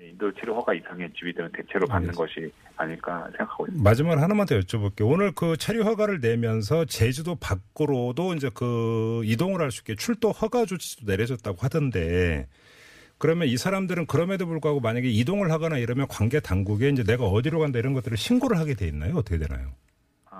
인도 0.00 0.32
체류 0.34 0.52
허가 0.54 0.74
이상의 0.74 1.08
지위들은 1.18 1.52
대체로 1.52 1.86
받는 1.86 2.12
것이 2.12 2.50
아닐까 2.76 3.26
생각하고 3.30 3.66
있습니다. 3.66 3.82
마지막으로 3.88 4.20
하나만 4.20 4.46
더 4.46 4.58
여쭤볼게요. 4.58 5.08
오늘 5.10 5.32
그 5.32 5.56
체류 5.56 5.82
허가를 5.82 6.20
내면서 6.20 6.84
제주도 6.84 7.36
밖으로도 7.36 8.34
이제 8.34 8.50
그 8.52 9.22
이동을 9.24 9.60
할 9.60 9.70
수 9.70 9.80
있게 9.82 9.94
출도 9.94 10.32
허가 10.32 10.66
조치도 10.66 11.06
내려졌다고 11.06 11.58
하던데 11.60 12.46
그러면 13.18 13.48
이 13.48 13.56
사람들은 13.56 14.06
그럼에도 14.06 14.46
불구하고 14.46 14.80
만약에 14.80 15.08
이동을 15.08 15.50
하거나 15.52 15.78
이러면 15.78 16.08
관계 16.08 16.40
당국에 16.40 16.88
이제 16.90 17.02
내가 17.04 17.24
어디로 17.24 17.60
간다 17.60 17.78
이런 17.78 17.92
것들을 17.94 18.16
신고를 18.16 18.58
하게 18.58 18.74
돼 18.74 18.88
있나요? 18.88 19.14
어떻게 19.16 19.38
되나요? 19.38 19.72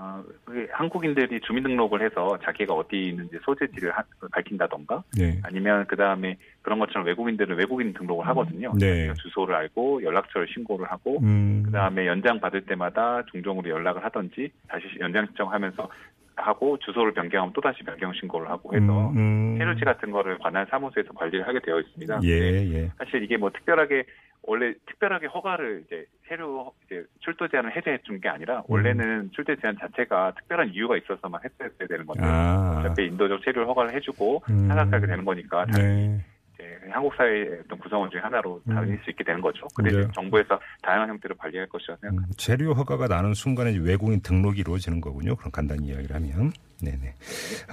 아, 0.05 0.23
한국인들이 0.71 1.39
주민등록을 1.41 2.01
해서 2.03 2.37
자기가 2.43 2.73
어디 2.75 3.07
있는지 3.07 3.37
소재지를 3.43 3.91
하- 3.91 4.03
밝힌다던가 4.31 5.03
네. 5.17 5.39
아니면 5.43 5.85
그 5.87 5.95
다음에 5.95 6.37
그런 6.61 6.77
것처럼 6.77 7.07
외국인들은 7.07 7.57
외국인 7.57 7.91
등록을 7.93 8.27
하거든요. 8.27 8.71
네. 8.79 9.11
주소를 9.15 9.55
알고 9.55 10.03
연락처를 10.03 10.47
신고를 10.53 10.85
하고 10.91 11.19
음. 11.23 11.63
그 11.65 11.71
다음에 11.71 12.05
연장 12.05 12.39
받을 12.39 12.61
때마다 12.61 13.23
종종으로 13.31 13.67
연락을 13.69 14.03
하든지 14.05 14.51
다시 14.67 14.85
연장 14.99 15.25
신청하면서 15.27 15.89
하고 16.37 16.77
주소를 16.79 17.13
변경하면 17.13 17.53
또 17.53 17.61
다시 17.61 17.81
변경 17.83 18.11
신고를 18.13 18.49
하고 18.49 18.75
해서 18.75 19.09
음, 19.11 19.17
음. 19.55 19.57
해루지 19.59 19.85
같은 19.85 20.11
거를 20.11 20.37
관할 20.37 20.67
사무소에서 20.69 21.13
관리를 21.13 21.47
하게 21.47 21.59
되어 21.61 21.79
있습니다. 21.79 22.19
예, 22.23 22.39
근데 22.39 22.73
예. 22.77 22.91
사실 22.97 23.23
이게 23.23 23.37
뭐 23.37 23.49
특별하게 23.51 24.03
원래 24.47 24.73
특별하게 24.87 25.27
허가를 25.27 25.83
이제 25.85 26.05
세류 26.27 26.71
이제 26.85 27.03
출도 27.19 27.47
제한을 27.49 27.75
해제해 27.75 27.97
준 28.03 28.19
게 28.19 28.29
아니라 28.29 28.63
원래는 28.67 29.31
출도 29.33 29.55
제한 29.57 29.75
자체가 29.79 30.33
특별한 30.35 30.69
이유가 30.73 30.97
있어서만 30.97 31.41
했어야 31.43 31.69
되는 31.87 32.05
건데 32.05 32.23
아. 32.25 32.79
어차피 32.79 33.05
인도적 33.07 33.43
체류를 33.43 33.67
허가를 33.67 33.93
해주고 33.95 34.43
음. 34.49 34.69
하락하게 34.71 35.07
되는 35.07 35.25
거니까 35.25 35.65
네. 35.65 36.23
이제 36.53 36.79
한국 36.89 37.13
사회의 37.15 37.59
어떤 37.65 37.77
구성원 37.79 38.09
중에 38.11 38.21
하나로 38.21 38.61
다닐 38.67 38.97
수 39.03 39.09
있게 39.09 39.23
되는 39.23 39.41
거죠. 39.41 39.67
근데 39.75 39.91
네. 39.91 40.07
정부에서 40.13 40.59
다양한 40.81 41.09
형태로 41.09 41.35
관리할 41.35 41.67
것이라 41.67 41.97
생각. 42.01 42.17
음, 42.23 42.25
체류 42.37 42.71
허가가 42.71 43.07
나는 43.07 43.33
순간에 43.33 43.75
외국인 43.77 44.21
등록이 44.21 44.61
이루어지는 44.61 45.01
거군요. 45.01 45.35
그럼 45.35 45.51
간단히 45.51 45.87
이야기를 45.87 46.15
하면. 46.15 46.51
네네. 46.81 47.13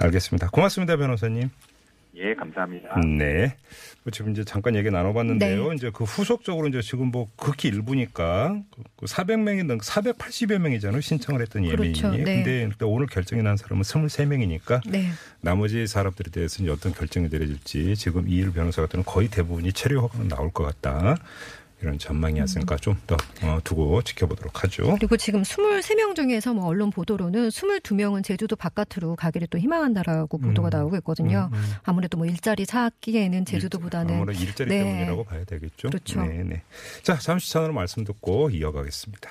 알겠습니다. 0.01 0.49
고맙습니다, 0.49 0.97
변호사님. 0.97 1.49
예, 2.15 2.35
감사합니다. 2.35 3.01
네. 3.01 3.55
뭐 4.03 4.11
지금 4.11 4.31
이제 4.31 4.43
잠깐 4.43 4.75
얘기 4.75 4.91
나눠봤는데요. 4.91 5.69
네. 5.69 5.75
이제 5.75 5.89
그 5.91 6.03
후속적으로 6.03 6.67
이제 6.67 6.81
지금 6.81 7.07
뭐 7.07 7.27
극히 7.35 7.69
일부니까 7.69 8.61
그 8.97 9.05
400명이 9.05 9.65
넘 9.65 9.79
480여 9.79 10.59
명이잖아요. 10.59 11.01
신청을 11.01 11.41
했던 11.41 11.65
예민인이. 11.65 12.01
그렇죠. 12.01 12.15
네. 12.15 12.23
근데 12.23 12.61
일단 12.63 12.87
오늘 12.87 13.07
결정이 13.07 13.41
난 13.41 13.57
사람은 13.57 13.81
23명이니까 13.81 14.81
네. 14.89 15.09
나머지 15.41 15.87
사람들에 15.87 16.29
대해서 16.29 16.61
이제 16.61 16.71
어떤 16.71 16.93
결정이 16.93 17.29
내려질지 17.29 17.95
지금 17.95 18.29
이일 18.29 18.51
변호사 18.51 18.83
같은 18.83 18.99
는 18.99 19.05
거의 19.05 19.27
대부분이 19.27 19.73
체류 19.73 20.01
허가가 20.01 20.23
나올 20.25 20.51
것 20.51 20.63
같다. 20.63 21.17
이런 21.83 21.99
전망이 21.99 22.39
왔으니까 22.39 22.77
좀 22.77 22.93
더 23.05 23.17
두고 23.63 24.01
지켜보도록 24.01 24.63
하죠. 24.63 24.95
그리고 24.97 25.17
지금 25.17 25.41
23명 25.41 26.15
중에서 26.15 26.53
뭐 26.53 26.67
언론 26.67 26.89
보도로는 26.89 27.49
22명은 27.49 28.23
제주도 28.23 28.55
바깥으로 28.55 29.15
가기를 29.15 29.47
또 29.47 29.57
희망한다라고 29.57 30.37
보도가 30.37 30.69
나오고 30.69 30.95
있거든요. 30.97 31.49
아무래도 31.83 32.17
뭐 32.17 32.25
일자리 32.25 32.65
찾기에는 32.65 33.45
제주도보다는 33.45 34.15
아무래도 34.15 34.41
일자리 34.41 34.69
네. 34.69 34.83
때문이라고 34.83 35.23
봐야 35.25 35.43
되겠죠. 35.43 35.89
그렇죠. 35.89 36.23
네, 36.23 36.43
네. 36.43 36.61
자, 37.01 37.17
잠시 37.17 37.51
전으로 37.51 37.73
말씀 37.73 38.03
듣고 38.05 38.49
이어가겠습니다. 38.49 39.29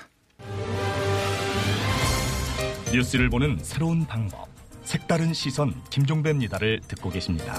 뉴스를 2.93 3.29
보는 3.29 3.59
새로운 3.61 4.05
방법. 4.05 4.47
색다른 4.83 5.33
시선 5.33 5.73
김종배입니다를 5.89 6.81
듣고 6.87 7.09
계십니다. 7.09 7.55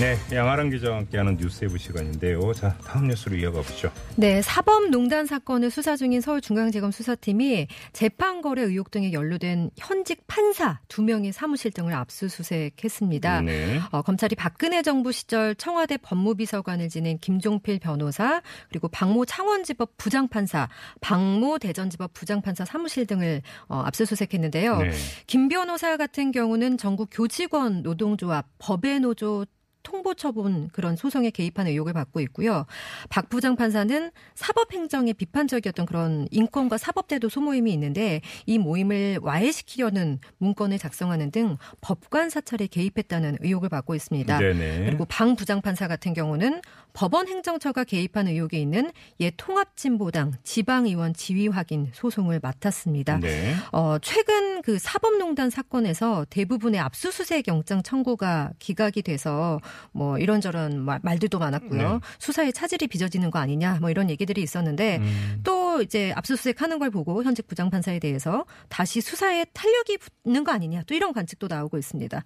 네, 0.00 0.16
양아랑 0.32 0.70
기자와 0.70 0.96
함께하는 0.98 1.36
뉴스웨브 1.36 1.78
시간인데요. 1.78 2.52
자, 2.52 2.76
다음 2.78 3.06
뉴스로 3.06 3.36
이어가 3.36 3.62
보죠. 3.62 3.92
네, 4.16 4.42
사법농단 4.42 5.26
사건을 5.26 5.70
수사 5.70 5.94
중인 5.94 6.20
서울중앙지검 6.20 6.90
수사팀이 6.90 7.68
재판거래 7.92 8.62
의혹 8.62 8.90
등에 8.90 9.12
연루된 9.12 9.70
현직 9.76 10.26
판사 10.26 10.80
두 10.88 11.02
명의 11.02 11.32
사무실 11.32 11.70
등을 11.70 11.94
압수수색했습니다. 11.94 13.42
네. 13.42 13.80
어, 13.92 14.02
검찰이 14.02 14.34
박근혜 14.34 14.82
정부 14.82 15.12
시절 15.12 15.54
청와대 15.54 15.96
법무비서관을 15.98 16.88
지낸 16.88 17.16
김종필 17.18 17.78
변호사 17.78 18.42
그리고 18.70 18.88
박모 18.88 19.26
창원지법 19.26 19.96
부장판사, 19.96 20.68
박모 21.02 21.60
대전지법 21.60 22.12
부장판사 22.14 22.64
사무실 22.64 23.06
등을 23.06 23.42
어, 23.68 23.82
압수수색했는데요. 23.86 24.78
네. 24.78 24.90
김 25.28 25.48
변호사 25.48 25.96
같은 25.96 26.32
경우는 26.32 26.78
전국 26.78 27.10
교직원 27.12 27.82
노동조합 27.82 28.46
법외노조 28.58 29.46
통보 29.84 30.14
처분 30.14 30.68
그런 30.72 30.96
소송에 30.96 31.30
개입한 31.30 31.68
의혹을 31.68 31.92
받고 31.92 32.18
있고요. 32.20 32.66
박 33.08 33.28
부장 33.28 33.54
판사는 33.54 34.10
사법행정에 34.34 35.12
비판적이었던 35.12 35.86
그런 35.86 36.26
인권과 36.32 36.78
사법제도 36.78 37.28
소모임이 37.28 37.72
있는데 37.74 38.20
이 38.46 38.58
모임을 38.58 39.20
와해시키려는 39.22 40.18
문건을 40.38 40.78
작성하는 40.78 41.30
등 41.30 41.56
법관 41.80 42.30
사찰에 42.30 42.66
개입했다는 42.66 43.38
의혹을 43.40 43.68
받고 43.68 43.94
있습니다. 43.94 44.38
네네. 44.38 44.86
그리고 44.86 45.04
방 45.04 45.36
부장 45.36 45.60
판사 45.60 45.86
같은 45.86 46.14
경우는 46.14 46.60
법원 46.92 47.28
행정처가 47.28 47.84
개입한 47.84 48.28
의혹이 48.28 48.60
있는 48.60 48.90
옛 49.20 49.34
통합진보당 49.36 50.32
지방의원 50.42 51.12
지위 51.14 51.48
확인 51.48 51.90
소송을 51.92 52.40
맡았습니다. 52.42 53.18
네. 53.18 53.54
어, 53.72 53.98
최근 54.00 54.62
그 54.62 54.78
사법농단 54.78 55.50
사건에서 55.50 56.24
대부분의 56.30 56.80
압수수색 56.80 57.48
영장 57.48 57.82
청구가 57.82 58.52
기각이 58.58 59.02
돼서 59.02 59.60
뭐 59.92 60.18
이런저런 60.18 60.80
말, 60.80 61.00
말들도 61.02 61.38
많았고요. 61.38 61.92
네. 61.92 62.00
수사에 62.18 62.52
차질이 62.52 62.86
빚어지는 62.86 63.30
거 63.30 63.38
아니냐 63.38 63.78
뭐 63.80 63.90
이런 63.90 64.10
얘기들이 64.10 64.42
있었는데 64.42 64.98
음. 64.98 65.40
또 65.44 65.63
이제 65.82 66.12
압수수색 66.16 66.62
하는 66.62 66.78
걸 66.78 66.90
보고 66.90 67.22
현직 67.22 67.46
부장판사에 67.46 67.98
대해서 67.98 68.44
다시 68.68 69.00
수사에 69.00 69.44
탄력이 69.52 69.98
붙는 69.98 70.44
거 70.44 70.52
아니냐 70.52 70.82
또 70.86 70.94
이런 70.94 71.12
관측도 71.12 71.48
나오고 71.48 71.78
있습니다. 71.78 72.22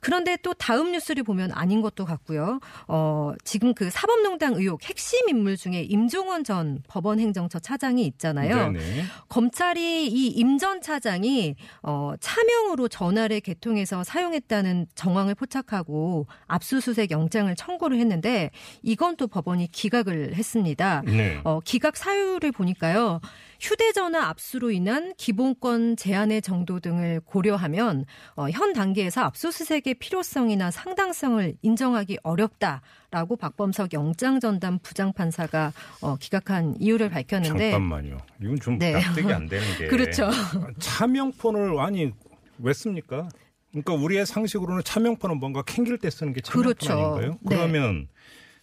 그런데 0.00 0.36
또 0.42 0.54
다음 0.54 0.92
뉴스를 0.92 1.22
보면 1.22 1.52
아닌 1.52 1.80
것도 1.82 2.04
같고요. 2.04 2.60
어, 2.88 3.32
지금 3.44 3.74
그 3.74 3.90
사법농단 3.90 4.54
의혹 4.54 4.82
핵심 4.84 5.28
인물 5.28 5.56
중에 5.56 5.82
임종원 5.82 6.44
전 6.44 6.82
법원행정처 6.88 7.58
차장이 7.60 8.04
있잖아요. 8.06 8.72
네네. 8.72 9.04
검찰이 9.28 10.06
이 10.08 10.38
임 10.38 10.58
전 10.58 10.80
차장이 10.80 11.54
어, 11.82 12.14
차명으로 12.18 12.88
전화를 12.88 13.40
개통해서 13.40 14.02
사용했다는 14.02 14.86
정황을 14.94 15.34
포착하고 15.36 16.26
압수수색 16.46 17.10
영장을 17.12 17.54
청구를 17.54 17.98
했는데 17.98 18.50
이건 18.82 19.16
또 19.16 19.28
법원이 19.28 19.70
기각을 19.70 20.34
했습니다. 20.34 21.02
네. 21.06 21.40
어, 21.44 21.60
기각 21.64 21.96
사유를 21.96 22.50
보니까 22.52 22.87
요. 22.94 23.20
휴대전화 23.60 24.28
압수로 24.28 24.70
인한 24.70 25.14
기본권 25.16 25.96
제한의 25.96 26.42
정도 26.42 26.78
등을 26.78 27.20
고려하면 27.24 28.04
어, 28.36 28.48
현 28.50 28.72
단계에서 28.72 29.22
압수수색의 29.22 29.94
필요성이나 29.94 30.70
상당성을 30.70 31.56
인정하기 31.62 32.18
어렵다라고 32.22 33.36
박범석 33.36 33.92
영장전담 33.92 34.78
부장판사가 34.80 35.72
어, 36.02 36.16
기각한 36.16 36.76
이유를 36.78 37.08
밝혔는데 37.10 37.72
잠깐만요. 37.72 38.18
이건 38.40 38.60
좀 38.60 38.78
네. 38.78 38.92
납득이 38.92 39.32
안 39.32 39.48
되는 39.48 39.66
게. 39.78 39.88
그렇죠. 39.88 40.30
차명폰을 40.78 41.80
아니 41.80 42.12
왜 42.58 42.72
씁니까? 42.72 43.28
그러니까 43.70 43.94
우리의 43.94 44.24
상식으로는 44.24 44.82
차명폰은 44.84 45.38
뭔가 45.38 45.62
캥길 45.62 45.98
때 45.98 46.10
쓰는 46.10 46.32
게 46.32 46.40
차명폰 46.40 46.74
그렇죠. 46.74 46.92
아닌가요? 46.92 47.38
네. 47.42 47.56
그러면 47.56 48.08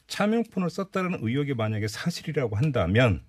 차명폰을 0.08 0.70
썼다는 0.70 1.20
의혹이 1.22 1.54
만약에 1.54 1.88
사실이라고 1.88 2.56
한다면 2.56 3.22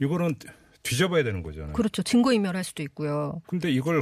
이거는 0.00 0.34
뒤져봐야 0.82 1.22
되는 1.24 1.42
거잖아요. 1.42 1.72
그렇죠. 1.72 2.02
증거인멸할 2.02 2.64
수도 2.64 2.82
있고요. 2.82 3.42
근데 3.46 3.70
이걸 3.70 4.00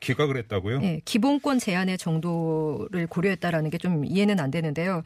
기각을 0.00 0.36
했다고요? 0.36 0.80
예, 0.82 1.00
기본권 1.04 1.58
제한의 1.58 1.96
정도를 1.98 3.06
고려했다라는 3.06 3.70
게 3.70 3.78
좀 3.78 4.04
이해는 4.04 4.38
안 4.40 4.50
되는데요. 4.50 5.02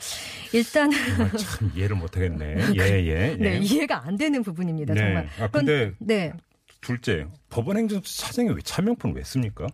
일단 0.52 0.90
아, 0.92 1.36
참 1.36 1.70
이해를 1.74 1.96
못 1.96 2.16
하겠네. 2.16 2.56
예, 2.78 2.82
예, 2.82 3.06
예. 3.06 3.36
네, 3.36 3.58
이해가 3.58 4.06
안 4.06 4.16
되는 4.16 4.42
부분입니다. 4.42 4.94
네. 4.94 5.00
정말. 5.00 5.28
아, 5.40 5.48
근데 5.48 5.92
네. 5.98 6.32
둘째, 6.80 7.26
법원 7.50 7.76
행정처 7.76 8.08
차장이 8.08 8.48
왜 8.50 8.56
차명폰을 8.62 9.16
왜 9.16 9.24
씁니까? 9.24 9.66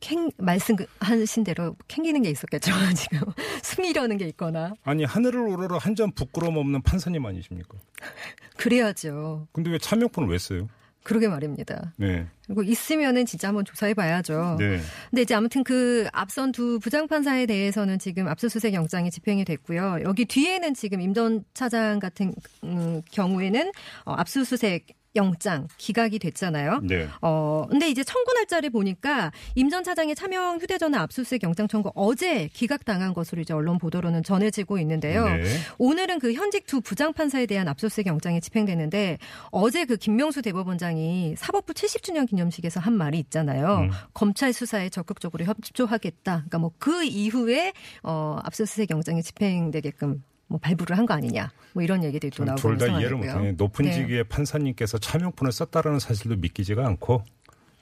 캥 0.00 0.30
말씀하신 0.38 1.44
대로 1.44 1.74
캥기는 1.88 2.22
게 2.22 2.30
있었겠죠. 2.30 2.70
지금 2.96 3.20
숨기려는 3.62 4.16
게 4.18 4.26
있거나 4.28 4.74
아니 4.84 5.04
하늘을 5.04 5.40
우러러 5.40 5.78
한 5.78 5.96
점 5.96 6.12
부끄러움 6.12 6.58
없는 6.58 6.82
판사님 6.82 7.24
아니십니까? 7.24 7.78
그래야죠. 8.56 9.48
근데 9.52 9.70
왜 9.70 9.78
차명폰을 9.78 10.28
왜 10.28 10.38
써요? 10.38 10.68
그러게 11.02 11.28
말입니다. 11.28 11.92
네. 11.96 12.26
그리고 12.46 12.64
있으면은 12.64 13.26
진짜 13.26 13.46
한번 13.48 13.64
조사해 13.64 13.94
봐야죠. 13.94 14.56
네. 14.58 14.80
근데 15.08 15.22
이제 15.22 15.34
아무튼 15.36 15.62
그 15.62 16.08
앞선 16.12 16.50
두 16.50 16.80
부장판사에 16.80 17.46
대해서는 17.46 18.00
지금 18.00 18.26
압수수색 18.26 18.74
영장이 18.74 19.12
집행이 19.12 19.44
됐고요. 19.44 19.98
여기 20.02 20.24
뒤에는 20.24 20.74
지금 20.74 21.00
임전 21.00 21.44
차장 21.54 22.00
같은 22.00 22.34
음, 22.64 23.02
경우에는 23.12 23.70
어, 24.04 24.14
압수수색 24.14 24.86
영장 25.16 25.66
기각이 25.78 26.18
됐잖아요. 26.18 26.80
네. 26.84 27.08
어, 27.22 27.66
근데 27.68 27.88
이제 27.90 28.04
청구 28.04 28.32
날짜를 28.34 28.70
보니까 28.70 29.32
임 29.54 29.66
전 29.70 29.82
차장의 29.82 30.14
차명 30.14 30.58
휴대전화 30.58 31.00
압수수색 31.02 31.42
영장 31.42 31.66
청구 31.66 31.90
어제 31.96 32.48
기각당한 32.52 33.14
것으로 33.14 33.42
이제 33.42 33.52
언론 33.52 33.78
보도로는 33.78 34.22
전해지고 34.22 34.78
있는데요. 34.78 35.24
네. 35.28 35.42
오늘은 35.78 36.20
그 36.20 36.32
현직 36.34 36.66
두 36.66 36.80
부장 36.80 37.12
판사에 37.12 37.46
대한 37.46 37.66
압수수색 37.66 38.06
영장이 38.06 38.40
집행되는데 38.40 39.18
어제 39.50 39.84
그 39.86 39.96
김명수 39.96 40.42
대법원장이 40.42 41.34
사법부 41.36 41.72
70주년 41.72 42.28
기념식에서 42.28 42.78
한 42.78 42.92
말이 42.94 43.18
있잖아요. 43.18 43.78
음. 43.78 43.90
검찰 44.14 44.52
수사에 44.52 44.88
적극적으로 44.88 45.44
협조하겠다. 45.44 46.32
그러니까 46.32 46.58
뭐 46.58 46.70
그 46.78 47.04
이후에 47.04 47.72
어 48.02 48.38
압수수색 48.44 48.90
영장이 48.90 49.22
집행되게끔 49.22 50.22
뭐 50.48 50.58
발부를 50.60 50.96
한 50.96 51.06
거 51.06 51.14
아니냐. 51.14 51.50
뭐 51.72 51.82
이런 51.82 52.04
얘기들이 52.04 52.30
또 52.30 52.44
나오고 52.44 52.60
둘 52.60 52.78
다 52.78 52.86
이해를. 52.86 53.16
못하네. 53.16 53.52
높은 53.52 53.84
네. 53.86 53.92
직위의 53.92 54.24
판사님께서 54.24 54.98
차명폰을 54.98 55.52
썼다라는 55.52 55.98
사실도 55.98 56.36
믿기지가 56.36 56.86
않고 56.86 57.24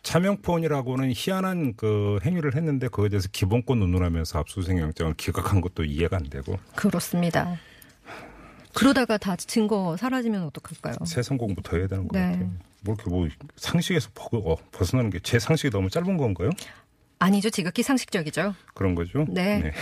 차명폰이라고는 0.03 1.13
희한한 1.15 1.75
그 1.77 2.19
행위를 2.25 2.55
했는데 2.57 2.89
그거에 2.89 3.09
대해서 3.09 3.29
기본권 3.33 3.81
운운하면서 3.83 4.39
압수수색 4.39 4.79
영장을 4.79 5.15
기각한 5.15 5.61
것도 5.61 5.85
이해가 5.85 6.17
안 6.17 6.25
되고 6.29 6.59
그렇습니다. 6.75 7.57
그러다가 8.75 9.17
다 9.19 9.37
증거 9.37 9.97
사라지면 9.97 10.43
어떡할까요? 10.45 10.97
공부 11.39 11.63
더 11.63 11.77
해야 11.77 11.87
되는 11.87 12.09
것 12.09 12.19
네. 12.19 12.33
같아요. 12.33 12.51
뭐 12.83 12.95
이렇게 12.95 13.11
뭐 13.11 13.29
상식에서 13.57 14.11
버- 14.15 14.37
어, 14.37 14.57
벗어나는 14.73 15.11
게 15.11 15.21
제 15.23 15.39
상식이 15.39 15.71
너무 15.71 15.89
짧은 15.89 16.17
건가요? 16.17 16.51
아니죠. 17.21 17.49
지극히 17.49 17.83
상식적이죠. 17.83 18.55
그런 18.75 18.97
거죠? 18.97 19.25
네. 19.29 19.73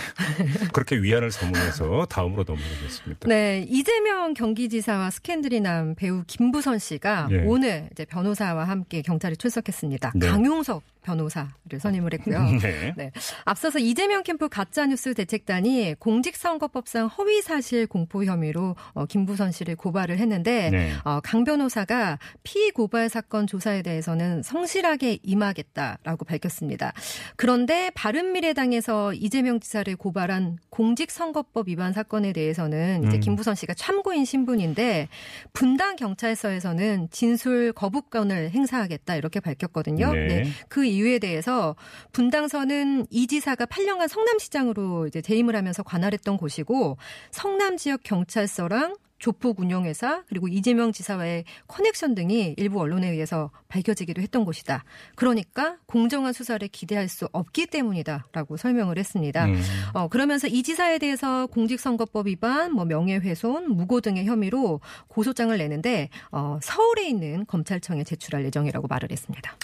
그렇게 0.71 0.95
위안을 0.97 1.31
삼으면서 1.31 2.05
다음으로 2.05 2.43
넘어가겠습니다. 2.47 3.27
네, 3.27 3.65
이재명 3.67 4.35
경기지사와 4.35 5.09
스캔들이 5.09 5.59
난 5.61 5.95
배우 5.95 6.23
김부선 6.27 6.77
씨가 6.77 7.27
네. 7.29 7.43
오늘 7.45 7.89
이제 7.91 8.05
변호사와 8.05 8.65
함께 8.65 9.01
경찰에 9.01 9.35
출석했습니다. 9.35 10.13
네. 10.15 10.27
강용석 10.27 10.83
변호사를 11.03 11.49
선임을 11.79 12.13
했고요. 12.13 12.43
네. 12.61 12.93
네. 12.95 13.11
앞서서 13.45 13.79
이재명 13.79 14.23
캠프 14.23 14.47
가짜뉴스 14.49 15.13
대책단이 15.13 15.95
공직선거법상 15.99 17.07
허위사실 17.07 17.87
공포 17.87 18.23
혐의로 18.23 18.75
어, 18.93 19.05
김부선 19.05 19.51
씨를 19.51 19.75
고발을 19.75 20.17
했는데 20.17 20.69
네. 20.69 20.93
어, 21.03 21.19
강 21.21 21.43
변호사가 21.43 22.19
피의 22.43 22.71
고발 22.71 23.09
사건 23.09 23.47
조사에 23.47 23.81
대해서는 23.81 24.43
성실하게 24.43 25.19
임하겠다라고 25.23 26.25
밝혔습니다. 26.25 26.93
그런데 27.35 27.91
바른미래당 27.95 28.73
에서 28.83 29.13
이재명 29.13 29.61
지사를 29.61 29.95
고발한 29.95 30.57
공직선거법 30.69 31.69
위반 31.69 31.93
사건에 31.93 32.33
대해서는 32.33 33.05
이제 33.07 33.15
음. 33.15 33.19
김부선 33.21 33.55
씨가 33.55 33.73
참고인 33.75 34.25
신분인데 34.25 35.07
분당 35.53 35.95
경찰서에서는 35.95 37.07
진술 37.09 37.71
거부권을 37.71 38.51
행사하겠다 38.51 39.15
이렇게 39.15 39.39
밝혔거든요. 39.39 40.11
네. 40.11 40.47
그 40.67 40.83
이유에 40.83 41.19
대해서 41.19 41.77
분당서는 42.11 43.05
이 43.09 43.27
지사가 43.27 43.67
8년간 43.67 44.09
성남시장으로 44.09 45.07
이제 45.07 45.21
재임을 45.21 45.55
하면서 45.55 45.81
관할했던 45.81 46.35
곳이고 46.35 46.97
성남 47.31 47.77
지역 47.77 48.03
경찰서랑 48.03 48.97
조폭 49.23 49.61
운영회사 49.61 50.23
그리고 50.27 50.49
이재명 50.49 50.91
지사와의 50.91 51.45
커넥션 51.67 52.13
등이 52.13 52.55
일부 52.57 52.81
언론에 52.81 53.09
의해서 53.09 53.51
밝혀지기도 53.69 54.21
했던 54.21 54.43
곳이다. 54.43 54.83
그러니까 55.15 55.77
공정한 55.85 56.33
수사를 56.33 56.67
기대할 56.67 57.07
수 57.07 57.29
없기 57.31 57.67
때문이다라고 57.67 58.57
설명을 58.57 58.97
했습니다. 58.97 59.45
음. 59.45 59.61
어, 59.93 60.09
그러면서 60.09 60.47
이 60.47 60.61
지사에 60.61 60.97
대해서 60.97 61.47
공직선거법 61.47 62.27
위반, 62.27 62.73
뭐 62.73 62.83
명예훼손, 62.83 63.71
무고 63.71 64.01
등의 64.01 64.25
혐의로 64.25 64.81
고소장을 65.07 65.57
내는데 65.57 66.09
어, 66.33 66.59
서울에 66.61 67.07
있는 67.07 67.45
검찰청에 67.45 68.03
제출할 68.03 68.43
예정이라고 68.43 68.87
말을 68.89 69.09
했습니다. 69.09 69.55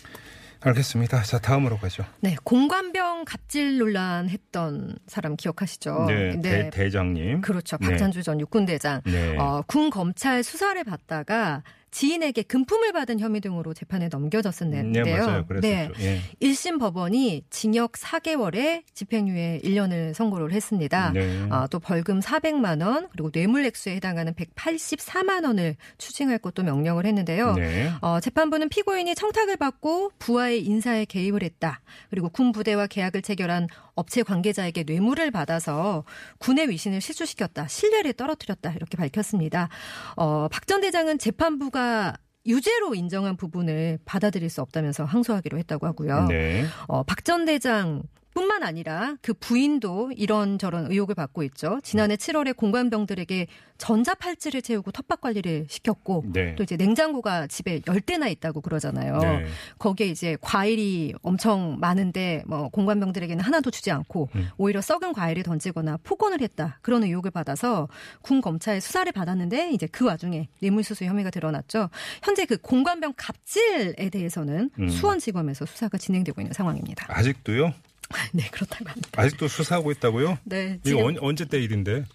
알겠습니다. 0.61 1.23
자, 1.23 1.39
다음으로 1.39 1.77
가죠. 1.77 2.03
네, 2.19 2.35
공관병 2.43 3.25
갑질 3.25 3.77
논란 3.77 4.29
했던 4.29 4.97
사람 5.07 5.35
기억하시죠? 5.35 6.05
네, 6.07 6.69
대, 6.69 6.89
장님 6.89 7.41
그렇죠. 7.41 7.77
네. 7.77 7.89
박찬주 7.89 8.23
전 8.23 8.39
육군대장. 8.39 9.01
네. 9.05 9.37
어, 9.37 9.63
군 9.67 9.89
검찰 9.89 10.43
수사를 10.43 10.83
받다가 10.83 11.63
지인에게 11.91 12.43
금품을 12.43 12.91
받은 12.93 13.19
혐의 13.19 13.41
등으로 13.41 13.73
재판에 13.73 14.09
넘겨졌었는데요. 14.09 15.03
네, 15.03 15.17
맞아요. 15.17 15.45
그랬었죠. 15.45 15.93
예. 16.01 16.21
1심 16.41 16.79
법원이 16.79 17.43
징역 17.49 17.93
4개월에 17.93 18.83
집행유예 18.93 19.61
1년을 19.63 20.13
선고를 20.13 20.51
했습니다. 20.51 21.11
네. 21.11 21.47
아, 21.49 21.67
또 21.67 21.79
벌금 21.79 22.19
400만 22.19 22.85
원 22.85 23.07
그리고 23.11 23.31
뇌물 23.31 23.65
액수에 23.65 23.95
해당하는 23.95 24.33
184만 24.33 25.45
원을 25.45 25.75
추징할 25.97 26.37
것도 26.37 26.63
명령을 26.63 27.05
했는데요. 27.05 27.53
네. 27.53 27.91
어, 28.01 28.19
재판부는 28.19 28.69
피고인이 28.69 29.15
청탁을 29.15 29.57
받고 29.57 30.11
부하의 30.19 30.63
인사에 30.63 31.05
개입을 31.05 31.43
했다. 31.43 31.81
그리고 32.09 32.29
군 32.29 32.51
부대와 32.51 32.87
계약을 32.87 33.21
체결한 33.21 33.67
업체 33.99 34.23
관계자에게 34.23 34.83
뇌물을 34.87 35.29
받아서 35.31 36.05
군의 36.39 36.69
위신을 36.69 37.01
실추시켰다, 37.01 37.67
신뢰를 37.67 38.13
떨어뜨렸다 38.13 38.71
이렇게 38.71 38.95
밝혔습니다. 38.97 39.67
어, 40.15 40.47
박 40.47 40.65
전 40.65 40.81
대장은 40.81 41.17
재판부가 41.19 42.15
유죄로 42.45 42.95
인정한 42.95 43.35
부분을 43.35 43.99
받아들일 44.05 44.49
수 44.49 44.61
없다면서 44.61 45.03
항소하기로 45.03 45.57
했다고 45.57 45.85
하고요. 45.87 46.27
네. 46.27 46.65
어, 46.87 47.03
박 47.03 47.23
전 47.25 47.45
대장 47.45 48.03
뿐만 48.39 48.63
아니라 48.63 49.17
그 49.21 49.33
부인도 49.33 50.13
이런저런 50.15 50.89
의혹을 50.89 51.13
받고 51.13 51.43
있죠. 51.43 51.81
지난해 51.83 52.15
7월에 52.15 52.55
공관병들에게 52.55 53.47
전자팔찌를 53.77 54.61
채우고 54.61 54.91
텃밭 54.91 55.19
관리를 55.19 55.65
시켰고 55.67 56.23
네. 56.27 56.55
또 56.55 56.63
이제 56.63 56.77
냉장고가 56.77 57.47
집에 57.47 57.81
열 57.87 57.99
대나 57.99 58.29
있다고 58.29 58.61
그러잖아요. 58.61 59.17
네. 59.17 59.45
거기에 59.77 60.07
이제 60.07 60.37
과일이 60.39 61.13
엄청 61.21 61.77
많은데 61.81 62.43
뭐 62.47 62.69
공관병들에게는 62.69 63.43
하나도 63.43 63.71
주지 63.71 63.91
않고 63.91 64.29
음. 64.35 64.49
오히려 64.57 64.79
썩은 64.79 65.11
과일을 65.11 65.43
던지거나 65.43 65.97
폭언을 66.03 66.39
했다 66.41 66.79
그런 66.81 67.03
의혹을 67.03 67.31
받아서 67.31 67.89
군 68.21 68.39
검찰 68.39 68.79
수사를 68.79 69.11
받았는데 69.11 69.71
이제 69.71 69.85
그 69.87 70.05
와중에 70.05 70.47
뇌물수수 70.61 71.03
혐의가 71.03 71.29
드러났죠. 71.29 71.89
현재 72.23 72.45
그 72.45 72.55
공관병 72.57 73.15
갑질에 73.17 74.09
대해서는 74.09 74.69
음. 74.79 74.89
수원지검에서 74.89 75.65
수사가 75.65 75.97
진행되고 75.97 76.39
있는 76.39 76.53
상황입니다. 76.53 77.05
아직도요? 77.09 77.73
네 78.33 78.47
그렇다고 78.51 78.89
합니다. 78.89 79.09
아직도 79.15 79.47
수사하고 79.47 79.91
있다고요? 79.91 80.39
네 80.43 80.79
이거 80.85 81.03
언, 81.03 81.17
언제 81.19 81.45
때 81.45 81.59
일인데? 81.61 82.05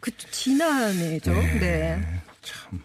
그 0.00 0.10
지난해죠. 0.16 1.32
네. 1.32 2.00
참. 2.42 2.82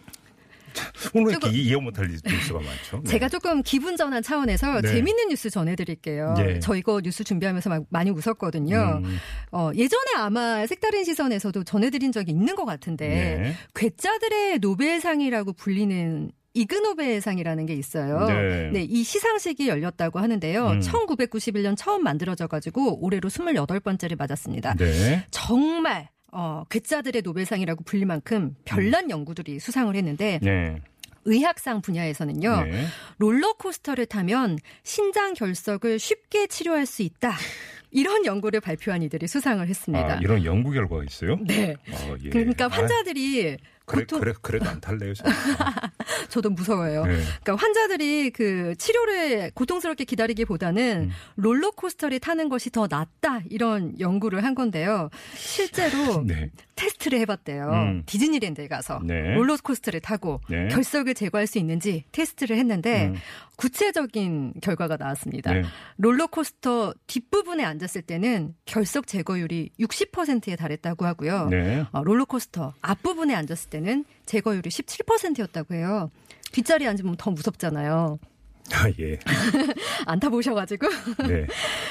참, 0.72 1.10
오늘 1.14 1.32
이렇게 1.32 1.50
이해 1.50 1.74
못할 1.76 2.08
뉴스가 2.08 2.60
많죠. 2.60 3.00
네. 3.02 3.10
제가 3.10 3.28
조금 3.28 3.62
기분 3.62 3.96
전환 3.96 4.22
차원에서 4.22 4.80
네. 4.80 4.88
재밌는 4.88 5.28
뉴스 5.28 5.50
전해드릴게요. 5.50 6.34
네. 6.34 6.60
저 6.60 6.76
이거 6.76 7.00
뉴스 7.00 7.24
준비하면서 7.24 7.70
막 7.70 7.84
많이 7.88 8.10
웃었거든요. 8.10 9.02
음, 9.04 9.18
어, 9.50 9.70
예전에 9.74 10.12
아마 10.18 10.66
색다른 10.66 11.02
시선에서도 11.04 11.64
전해드린 11.64 12.12
적이 12.12 12.30
있는 12.30 12.54
것 12.54 12.64
같은데 12.64 13.08
네. 13.08 13.54
괴짜들의 13.74 14.60
노벨상이라고 14.60 15.54
불리는 15.54 16.30
이그노벨상이라는 16.58 17.66
게 17.66 17.74
있어요. 17.74 18.26
네. 18.72 18.82
이 18.82 19.02
시상식이 19.02 19.68
열렸다고 19.68 20.18
하는데요. 20.18 20.66
음. 20.66 20.80
1991년 20.80 21.76
처음 21.76 22.02
만들어져 22.02 22.46
가지고 22.46 23.02
올해로 23.04 23.28
28번째를 23.28 24.18
맞았습니다. 24.18 24.74
네. 24.74 25.24
정말 25.30 26.08
어, 26.32 26.64
괴짜들의 26.68 27.22
노벨상이라고 27.22 27.84
불릴 27.84 28.06
만큼 28.06 28.54
별난 28.64 29.10
연구들이 29.10 29.60
수상을 29.60 29.94
했는데 29.94 30.38
네. 30.42 30.80
의학상 31.24 31.80
분야에서는요. 31.80 32.64
네. 32.64 32.84
롤러코스터를 33.18 34.06
타면 34.06 34.58
신장 34.82 35.34
결석을 35.34 35.98
쉽게 35.98 36.46
치료할 36.46 36.86
수 36.86 37.02
있다. 37.02 37.32
이런 37.90 38.24
연구를 38.24 38.60
발표한 38.60 39.02
이들이 39.02 39.26
수상을 39.26 39.66
했습니다. 39.66 40.14
아, 40.14 40.18
이런 40.20 40.44
연구 40.44 40.70
결과가 40.72 41.04
있어요? 41.04 41.38
네. 41.46 41.74
어, 41.90 42.14
예. 42.22 42.30
그러니까 42.30 42.66
아, 42.66 42.68
환자들이 42.68 43.56
그래, 43.88 44.02
고통 44.02 44.20
그래, 44.20 44.34
그래도 44.42 44.68
안 44.68 44.80
탈래요. 44.80 45.14
저도 46.28 46.50
무서워요. 46.50 47.06
네. 47.06 47.14
그러니까 47.42 47.56
환자들이 47.56 48.30
그 48.30 48.74
치료를 48.76 49.50
고통스럽게 49.54 50.04
기다리기보다는 50.04 51.08
음. 51.08 51.10
롤러코스터를 51.36 52.20
타는 52.20 52.50
것이 52.50 52.70
더 52.70 52.86
낫다 52.88 53.40
이런 53.48 53.98
연구를 53.98 54.44
한 54.44 54.54
건데요. 54.54 55.08
실제로 55.34 56.22
네. 56.26 56.50
테스트를 56.76 57.18
해봤대요. 57.20 57.70
음. 57.70 58.02
디즈니랜드에 58.06 58.68
가서 58.68 59.00
네. 59.02 59.34
롤러코스터를 59.34 60.00
타고 60.00 60.40
네. 60.50 60.68
결석을 60.68 61.14
제거할 61.14 61.46
수 61.46 61.58
있는지 61.58 62.04
테스트를 62.12 62.56
했는데 62.58 63.06
음. 63.08 63.14
구체적인 63.58 64.54
결과가 64.62 64.96
나왔습니다. 64.96 65.52
네. 65.52 65.62
롤러코스터 65.96 66.94
뒷부분에 67.08 67.64
앉았을 67.64 68.02
때는 68.02 68.54
결석 68.64 69.08
제거율이 69.08 69.70
60%에 69.80 70.54
달했다고 70.54 71.04
하고요. 71.04 71.48
네. 71.48 71.84
어, 71.90 72.04
롤러코스터 72.04 72.74
앞부분에 72.80 73.34
앉았을 73.34 73.68
때는 73.70 74.04
제거율이 74.26 74.70
17%였다고 74.70 75.74
해요. 75.74 76.10
뒷자리에 76.52 76.86
앉으면 76.86 77.16
더 77.18 77.32
무섭잖아요. 77.32 78.20
아, 78.72 78.88
예. 79.00 79.18
안 80.06 80.20
타보셔가지고. 80.20 80.86
네. 81.26 81.46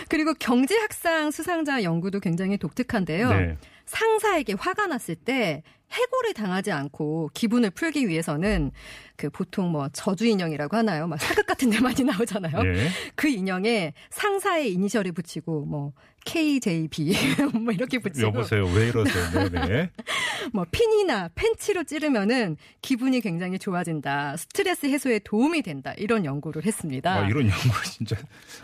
그리고 0.08 0.34
경제학상 0.36 1.32
수상자 1.32 1.84
연구도 1.84 2.22
굉장히 2.22 2.58
독특한데요. 2.58 3.30
네. 3.30 3.58
상사에게 3.88 4.54
화가 4.54 4.88
났을 4.88 5.16
때 5.16 5.64
해고를 5.92 6.34
당하지 6.34 6.72
않고 6.72 7.32
기분을 7.34 7.72
풀기 7.72 8.08
위해서는 8.08 8.72
그 9.16 9.30
보통 9.30 9.72
뭐 9.72 9.90
저주 9.94 10.26
인형이라고 10.26 10.76
하나요? 10.76 11.08
막 11.08 11.20
사극 11.20 11.46
같은 11.46 11.70
데 11.70 11.80
많이 11.82 12.04
나오잖아요. 12.04 12.62
네. 12.62 12.90
그 13.16 13.28
인형에 13.30 13.94
상사의 14.10 14.74
이니셜을 14.74 15.14
붙이고 15.14 15.66
뭐 15.66 15.94
KJB 16.28 17.14
뭐 17.64 17.72
이렇게 17.74 18.00
붙이고 18.00 18.28
여보세요. 18.28 18.66
왜 18.66 18.90
이러세요? 18.90 19.50
네네. 19.50 19.90
뭐 20.54 20.66
핀이나 20.70 21.30
펜치로 21.36 21.86
찌르면은 21.86 22.58
기분이 22.82 23.22
굉장히 23.22 23.58
좋아진다. 23.58 24.36
스트레스 24.36 24.86
해소에 24.88 25.20
도움이 25.24 25.62
된다. 25.62 25.94
이런 25.98 26.26
연구를 26.26 26.66
했습니다. 26.66 27.14
아, 27.14 27.28
이런 27.28 27.50
연구 27.50 27.84
진짜. 27.86 28.18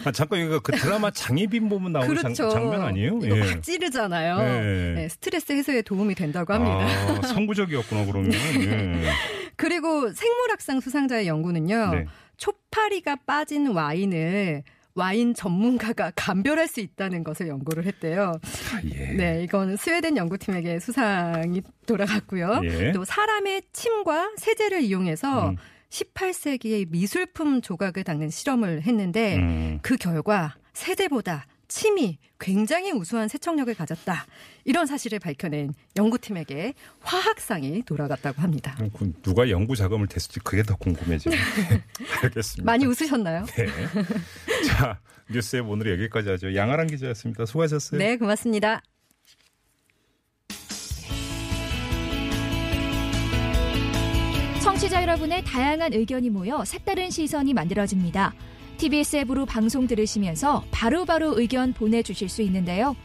아, 0.04 0.12
잠깐 0.12 0.42
이거 0.42 0.60
그 0.60 0.74
드라마 0.74 1.10
장애빈 1.12 1.70
보면 1.70 1.94
나오는 1.94 2.10
그렇죠. 2.10 2.34
장, 2.34 2.50
장면 2.50 2.82
아니에요? 2.82 3.20
이거 3.24 3.38
예. 3.38 3.40
막 3.40 3.64
찌르잖아요. 3.64 4.38
네. 4.38 4.94
네, 4.96 5.10
스트레스 5.10 5.54
해소에 5.54 5.84
도움이 5.84 6.16
된다고 6.16 6.54
합니다. 6.54 6.80
아, 6.80 7.22
선구적이었구나 7.28 8.06
그러면. 8.06 8.34
예. 8.34 9.10
그리고 9.56 10.12
생물학상 10.12 10.82
수상자의 10.82 11.28
연구는요. 11.28 11.92
네. 11.96 12.06
초파리가 12.38 13.18
빠진 13.26 13.68
와인을 13.68 14.64
와인 14.96 15.34
전문가가 15.34 16.12
감별할 16.16 16.68
수 16.68 16.80
있다는 16.80 17.24
것을 17.24 17.48
연구를 17.48 17.86
했대요. 17.86 18.34
아, 18.74 18.82
예. 18.86 19.14
네, 19.14 19.44
이건 19.44 19.76
스웨덴 19.76 20.18
연구팀에게 20.18 20.80
수상이 20.80 21.62
돌아갔고요. 21.86 22.62
예. 22.64 22.92
또 22.92 23.04
사람의 23.04 23.64
침과 23.74 24.34
세제를 24.38 24.82
이용해서 24.82 25.50
음. 25.50 25.58
18세기의 25.90 26.90
미술품 26.90 27.62
조각을 27.62 28.04
닦는 28.04 28.30
실험을 28.30 28.84
했는데 28.84 29.38
음. 29.38 29.80
그 29.82 29.96
결과 29.96 30.56
세제보다 30.74 31.46
침이 31.68 32.20
굉장히 32.40 32.92
우수한 32.92 33.28
세척력을 33.28 33.74
가졌다. 33.74 34.26
이런 34.66 34.86
사실을 34.86 35.20
밝혀낸 35.20 35.74
연구팀에게 35.96 36.74
화학상이 37.02 37.84
돌아갔다고 37.84 38.42
합니다. 38.42 38.78
그 38.98 39.12
누가 39.22 39.50
연구 39.50 39.76
자금을 39.76 40.08
댔을지 40.08 40.40
그게 40.40 40.64
더 40.64 40.76
궁금해지네. 40.76 41.36
알겠습니다. 42.24 42.64
많이 42.64 42.86
웃으셨나요? 42.86 43.46
네. 43.46 43.68
자, 44.68 45.00
뉴스의 45.30 45.64
오늘 45.64 45.92
여기까지 45.92 46.30
하죠. 46.30 46.56
양아랑 46.56 46.88
기자였습니다. 46.88 47.46
수고하셨어요. 47.46 48.00
네, 48.00 48.18
고맙습니다. 48.18 48.82
청취자 54.62 55.02
여러분의 55.02 55.44
다양한 55.44 55.94
의견이 55.94 56.30
모여 56.30 56.64
색다른 56.64 57.10
시선이 57.10 57.54
만들어집니다. 57.54 58.34
TBS 58.78 59.18
앱으로 59.18 59.46
방송 59.46 59.88
들으시면서 59.88 60.66
바로바로 60.72 61.40
의견 61.40 61.74
보내주실 61.74 62.28
수 62.28 62.42
있는데요. 62.42 62.96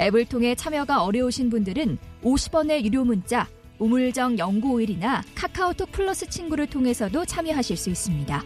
앱을 0.00 0.26
통해 0.26 0.54
참여가 0.54 1.02
어려우신 1.04 1.50
분들은 1.50 1.98
50원의 2.22 2.84
유료 2.84 3.04
문자 3.04 3.46
우물정 3.78 4.36
0951이나 4.36 5.22
카카오톡 5.34 5.92
플러스 5.92 6.28
친구를 6.28 6.66
통해서도 6.66 7.24
참여하실 7.24 7.76
수 7.76 7.90
있습니다. 7.90 8.42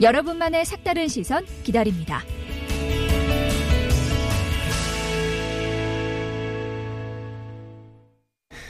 여러분만의 0.00 0.64
색다른 0.64 1.08
시선 1.08 1.44
기다립니다. 1.62 2.22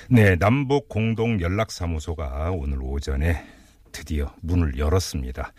네, 0.09 0.35
남북 0.37 0.89
공동 0.89 1.41
연락사무소가 1.41 2.51
오늘 2.51 2.83
오전에 2.83 3.45
드디어 3.93 4.35
문을 4.41 4.79
열었습니다. 4.79 5.53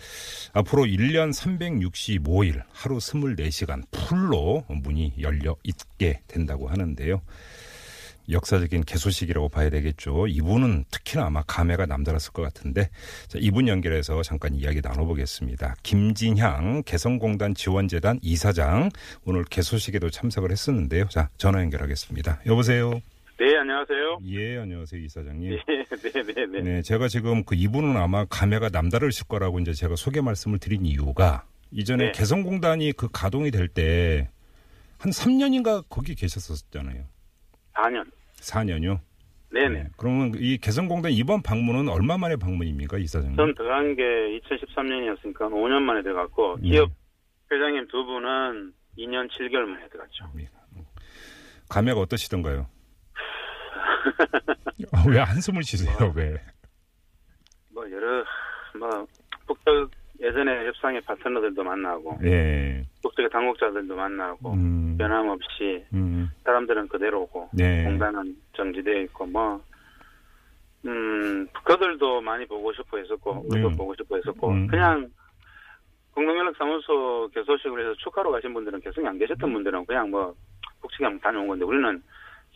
앞으로 0.53 0.83
1년 0.83 1.33
365일 1.33 2.63
하루 2.71 2.97
24시간 2.97 3.83
풀로 3.91 4.65
문이 4.69 5.15
열려 5.19 5.55
있게 5.63 6.21
된다고 6.27 6.67
하는데요. 6.67 7.21
역사적인 8.29 8.83
개소식이라고 8.83 9.49
봐야 9.49 9.69
되겠죠. 9.69 10.27
이분은 10.27 10.85
특히나 10.89 11.25
아마 11.25 11.43
감회가 11.43 11.85
남다랐을 11.85 12.31
것 12.33 12.41
같은데 12.41 12.89
자, 13.27 13.37
이분 13.41 13.67
연결해서 13.67 14.21
잠깐 14.23 14.55
이야기 14.55 14.81
나눠보겠습니다. 14.81 15.75
김진향 15.83 16.83
개성공단 16.85 17.55
지원재단 17.55 18.19
이사장 18.21 18.89
오늘 19.25 19.43
개소식에도 19.43 20.09
참석을 20.09 20.51
했었는데요. 20.51 21.07
자 21.09 21.29
전화 21.37 21.61
연결하겠습니다. 21.61 22.41
여보세요. 22.45 23.01
네, 23.41 23.57
안녕하세요. 23.57 24.19
예, 24.27 24.57
안녕하세요, 24.59 25.01
이사장님. 25.01 25.49
네, 25.67 25.85
네, 25.89 26.23
네, 26.23 26.45
네. 26.45 26.61
네, 26.61 26.81
제가 26.83 27.07
지금 27.07 27.43
그 27.43 27.55
이분은 27.55 27.97
아마 27.97 28.23
감회가 28.25 28.69
남다르실 28.69 29.27
거라고 29.27 29.57
이제 29.59 29.73
제가 29.73 29.95
소개 29.95 30.21
말씀을 30.21 30.59
드린 30.59 30.85
이유가 30.85 31.43
이전에 31.71 32.05
네. 32.05 32.11
개성공단이 32.11 32.91
그 32.93 33.07
가동이 33.11 33.49
될 33.49 33.67
때 33.67 34.29
한 34.99 35.09
3년인가 35.11 35.83
거기 35.89 36.13
계셨었잖아요. 36.13 37.03
4년. 37.73 38.05
4년요. 38.35 38.99
네, 39.51 39.67
네. 39.69 39.87
그러면 39.97 40.33
이 40.37 40.59
개성공단 40.59 41.11
이번 41.11 41.41
방문은 41.41 41.89
얼마 41.89 42.19
만에 42.19 42.35
방문입니까, 42.35 42.99
이사장님? 42.99 43.35
전 43.37 43.55
들어간 43.55 43.95
게 43.95 44.03
2013년이었으니까 44.03 45.49
5년 45.49 45.81
만에 45.81 46.03
들어갔고 46.03 46.57
예. 46.65 46.69
기업 46.69 46.91
회장님 47.51 47.87
두 47.87 48.05
분은 48.05 48.73
2년 48.99 49.27
7개월 49.31 49.61
만에 49.65 49.89
들어갔죠. 49.89 50.25
감회가 51.69 51.99
어떠시던가요? 52.01 52.67
아, 54.91 55.03
왜 55.07 55.19
한숨을 55.19 55.63
쉬세요? 55.63 56.13
왜? 56.15 56.35
뭐 57.73 57.89
여러 57.89 58.23
뭐 58.77 59.07
북쪽 59.47 59.91
예전에 60.21 60.67
협상의 60.67 61.01
파트너들도 61.01 61.63
만나고 61.63 62.19
예. 62.23 62.85
북쪽의 63.01 63.29
당국자들도 63.31 63.95
만나고 63.95 64.53
음. 64.53 64.95
변함없이 64.97 65.83
음. 65.93 66.29
사람들은 66.43 66.87
그대로고 66.89 67.49
네. 67.53 67.83
공단은 67.83 68.35
정지되어 68.53 69.01
있고 69.01 69.25
뭐 69.25 69.61
음, 70.85 71.47
그들도 71.63 72.21
많이 72.21 72.45
보고 72.45 72.71
싶어 72.73 72.97
했었고 72.97 73.45
우리도 73.49 73.69
음. 73.69 73.77
보고 73.77 73.95
싶어 73.95 74.15
했었고 74.15 74.49
음. 74.49 74.67
그냥 74.67 75.09
공동연락사무소 76.13 77.29
개소식을 77.33 77.81
해서 77.81 77.95
축하로 78.03 78.31
가신 78.31 78.53
분들은 78.53 78.81
개성이 78.81 79.07
안 79.07 79.17
계셨던 79.17 79.51
분들은 79.51 79.85
그냥 79.85 80.09
뭐 80.11 80.35
북측에 80.81 81.19
다녀온 81.19 81.47
건데 81.47 81.65
우리는 81.65 82.01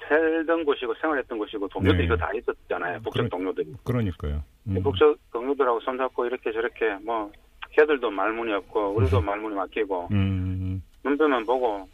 살던 0.08 0.65
곳이고 0.65 0.93
생활했던 1.01 1.38
곳이고 1.38 1.67
동료들이 1.69 2.08
네. 2.08 2.15
다 2.17 2.29
있었잖아요 2.34 2.99
그러- 3.12 3.27
동료들이 3.29 3.73
그러니까요. 3.84 4.43
음. 4.67 4.81
북측 4.84 5.17
동료들하고 5.31 5.79
손잡고 5.81 6.25
이렇게 6.25 6.51
저렇게 6.51 6.93
뭐 7.03 7.31
걔들도 7.71 8.10
말문이 8.12 8.53
없고 8.53 8.95
우리도 8.95 9.21
말문이 9.21 9.55
막히고 9.55 10.10
음. 10.12 10.81
눈빛만 11.03 11.45
보고 11.45 11.88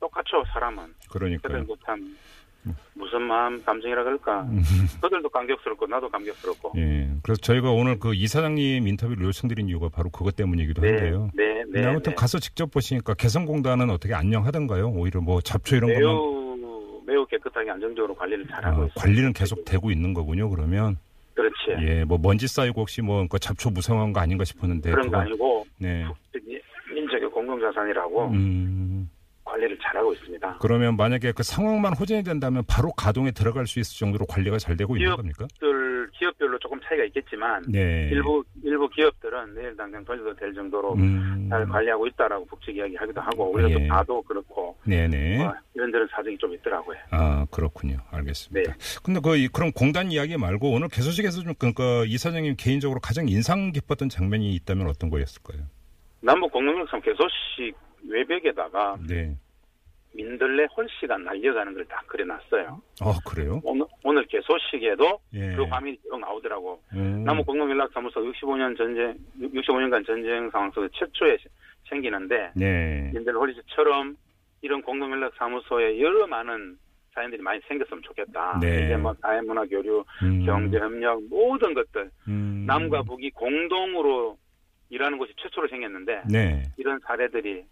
똑같죠 0.00 0.44
사람은 0.52 0.94
그러니까요. 1.10 1.52
그들도 1.64 1.76
참 1.84 2.16
무슨 2.94 3.22
마음 3.22 3.62
감정이라 3.64 4.04
그럴까 4.04 4.46
그들도 5.00 5.28
감격스럽고 5.30 5.86
나도 5.86 6.08
감격스럽고 6.10 6.72
예. 6.76 7.08
그래서 7.22 7.40
저희가 7.40 7.70
오늘 7.70 7.98
그 7.98 8.14
이사장님 8.14 8.86
인터뷰를 8.86 9.24
요청드린 9.26 9.68
이유가 9.68 9.88
바로 9.88 10.10
그것 10.10 10.36
때문이기도 10.36 10.82
한데요. 10.86 11.30
네, 11.34 11.62
네, 11.70 11.86
아무튼 11.86 12.10
네. 12.12 12.14
가서 12.16 12.38
직접 12.38 12.70
보시니까 12.70 13.14
개성공단은 13.14 13.88
어떻게 13.90 14.12
안녕하던가요? 14.14 14.88
오히려 14.90 15.20
뭐 15.20 15.40
잡초 15.40 15.76
이런 15.76 15.88
것만 15.94 16.02
매우 16.02 16.10
깨끗하게 16.12 16.27
안정적으로 17.88 18.14
관리를 18.14 18.46
잘하고 18.48 18.82
아, 18.82 18.86
있어요. 18.86 18.94
관리는 18.96 19.32
계속 19.32 19.64
되고 19.64 19.90
있는 19.90 20.12
거군요. 20.14 20.50
그러면 20.50 20.96
그렇지. 21.34 21.86
예, 21.86 22.04
뭐 22.04 22.18
먼지 22.18 22.48
쌓이고 22.48 22.80
혹시 22.80 23.00
뭐 23.00 23.16
그러니까 23.16 23.38
잡초 23.38 23.70
무성한 23.70 24.12
거 24.12 24.20
아닌가 24.20 24.44
싶었는데 24.44 24.90
그런 24.90 25.10
거 25.10 25.18
아니고 25.18 25.66
네. 25.78 26.04
민족의 26.92 27.30
공공자산이라고 27.30 28.28
음. 28.28 29.10
관리를 29.44 29.78
잘하고 29.82 30.12
있습니다. 30.12 30.58
그러면 30.60 30.96
만약에 30.96 31.32
그 31.32 31.42
상황만 31.42 31.94
호전이 31.94 32.22
된다면 32.22 32.64
바로 32.66 32.92
가동에 32.92 33.30
들어갈 33.30 33.66
수 33.66 33.78
있을 33.78 33.98
정도로 33.98 34.26
관리가 34.26 34.58
잘 34.58 34.76
되고 34.76 34.96
있는 34.96 35.16
겁니까? 35.16 35.46
조금 35.54 35.67
차이가 36.88 37.04
있겠지만 37.04 37.62
네. 37.68 38.08
일부 38.12 38.42
일부 38.62 38.88
기업들은 38.88 39.54
내일 39.54 39.76
당장 39.76 40.04
돌려도 40.04 40.34
될 40.36 40.52
정도로 40.54 40.94
음. 40.94 41.46
잘 41.50 41.66
관리하고 41.66 42.06
있다라고 42.06 42.44
북측 42.46 42.76
이야기하기도 42.76 43.20
하고 43.20 43.52
우리가 43.52 43.70
예. 43.70 43.74
또 43.74 43.88
봐도 43.88 44.22
그렇고 44.22 44.76
네네. 44.84 45.38
뭐 45.38 45.52
이런저런 45.74 46.08
사정이 46.10 46.36
좀 46.38 46.54
있더라고요. 46.54 46.96
아 47.10 47.46
그렇군요. 47.50 47.98
알겠습니다. 48.10 48.72
네. 48.72 48.78
근데 49.02 49.20
그 49.22 49.36
이- 49.36 49.48
그럼 49.48 49.70
공단 49.72 50.10
이야기 50.10 50.36
말고 50.36 50.72
오늘 50.72 50.88
개소식에서 50.88 51.42
좀 51.42 51.54
그러니까 51.58 52.04
이 52.06 52.16
사장님 52.16 52.54
개인적으로 52.58 53.00
가장 53.00 53.28
인상 53.28 53.72
깊었던 53.72 54.08
장면이 54.08 54.54
있다면 54.54 54.86
어떤 54.88 55.10
거였을까요? 55.10 55.62
남북 56.20 56.50
공동역상 56.52 57.00
개소식 57.02 57.76
외벽에다가 58.08 58.96
네. 59.08 59.36
민들레 60.22 60.66
홀씨가 60.76 61.16
날려가는 61.18 61.74
걸 61.74 61.84
다 61.88 62.02
그려놨어요. 62.06 62.82
아 63.00 63.18
그래요? 63.24 63.60
오늘, 63.64 63.86
오늘 64.04 64.26
개소식에도 64.26 65.20
예. 65.34 65.54
그 65.54 65.62
화면이 65.64 65.96
쭉 66.02 66.18
나오더라고. 66.18 66.82
음. 66.92 67.24
남북 67.24 67.46
공동연락사무소 67.46 68.20
65년 68.20 68.76
전쟁, 68.76 69.16
65년간 69.40 70.04
전쟁 70.06 70.50
상황 70.50 70.70
속에 70.72 70.88
최초에 70.92 71.38
생기는데 71.88 72.50
네. 72.56 73.10
민들레 73.14 73.32
홀씨처럼 73.38 74.16
이런 74.60 74.82
공동연락사무소에 74.82 76.00
여러 76.00 76.26
많은 76.26 76.76
사연들이 77.14 77.40
많이 77.40 77.60
생겼으면 77.68 78.02
좋겠다. 78.02 78.58
네. 78.60 78.84
이제 78.84 78.96
뭐 78.96 79.14
사회 79.22 79.40
문화 79.40 79.64
교류, 79.64 80.04
음. 80.22 80.44
경제 80.44 80.78
협력 80.78 81.22
모든 81.30 81.72
것들 81.74 82.10
음. 82.28 82.64
남과 82.66 83.02
북이 83.04 83.30
공동으로 83.30 84.36
일하는 84.90 85.16
곳이 85.16 85.32
최초로 85.36 85.68
생겼는데 85.68 86.22
네. 86.30 86.62
이런 86.76 86.98
사례들이 87.06 87.64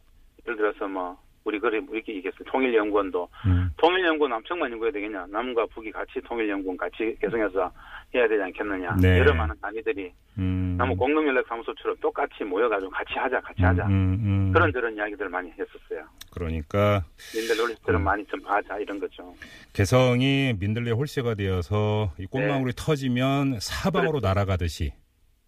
예를 0.46 0.56
들어서 0.56 0.88
뭐 0.88 1.18
우리 1.46 1.60
그래 1.60 1.80
이렇게 1.92 2.16
얘기했어요. 2.16 2.42
통일연구원도 2.46 3.28
음. 3.46 3.70
통일연구원 3.76 4.30
남청만 4.32 4.70
연구해야 4.72 4.92
되겠냐? 4.92 5.26
남과 5.30 5.66
북이 5.66 5.92
같이 5.92 6.20
통일연구원 6.26 6.76
같이 6.76 7.16
개성해서 7.20 7.70
해야 8.14 8.26
되지 8.26 8.42
않겠느냐? 8.42 8.96
네. 9.00 9.18
여러 9.20 9.32
많은 9.32 9.54
단위들이 9.62 10.10
음. 10.38 10.74
남북 10.76 10.98
공동연락사무소처럼 10.98 11.96
똑같이 12.00 12.42
모여가지고 12.42 12.90
같이 12.90 13.12
하자, 13.14 13.40
같이 13.40 13.62
하자. 13.62 13.86
음, 13.86 14.18
음. 14.24 14.52
그런 14.52 14.72
저런 14.72 14.96
이야기들을 14.96 15.30
많이 15.30 15.50
했었어요. 15.52 16.04
그러니까 16.34 17.04
민들 17.32 17.56
논리처럼 17.56 18.02
음. 18.02 18.04
많이 18.04 18.24
좀 18.26 18.40
하자 18.44 18.78
이런 18.78 18.98
거죠. 18.98 19.32
개성이 19.72 20.52
민들레 20.58 20.90
홀씨가 20.90 21.34
되어서 21.34 22.12
이 22.18 22.26
꽃망울이 22.26 22.72
터지면 22.76 23.60
사방으로 23.60 24.18
날아가듯이 24.20 24.92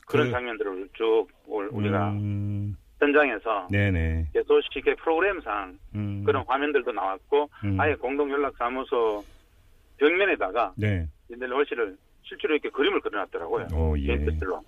그런 0.07 0.27
그- 0.27 0.33
장면들을 0.33 0.89
쭉 0.97 1.27
올- 1.47 1.69
우리가 1.73 2.11
음. 2.13 2.77
현장에서 3.01 3.69
네네. 3.71 4.27
개소식의 4.33 4.97
프로그램상 4.97 5.79
음. 5.95 6.25
그런 6.25 6.45
화면들도 6.47 6.93
나왔고 6.93 7.49
음. 7.65 7.81
아예 7.81 7.95
공동연락사무소 7.95 9.25
벽면에다가 9.99 10.73
네. 10.77 11.07
민들 11.29 11.53
홀씨를 11.53 11.97
실제로 12.23 12.55
이렇게 12.55 12.69
그림을 12.71 13.01
그려놨더라고요. 13.01 13.69
어, 13.73 13.95
예. 13.99 14.19
페인트칠로. 14.19 14.63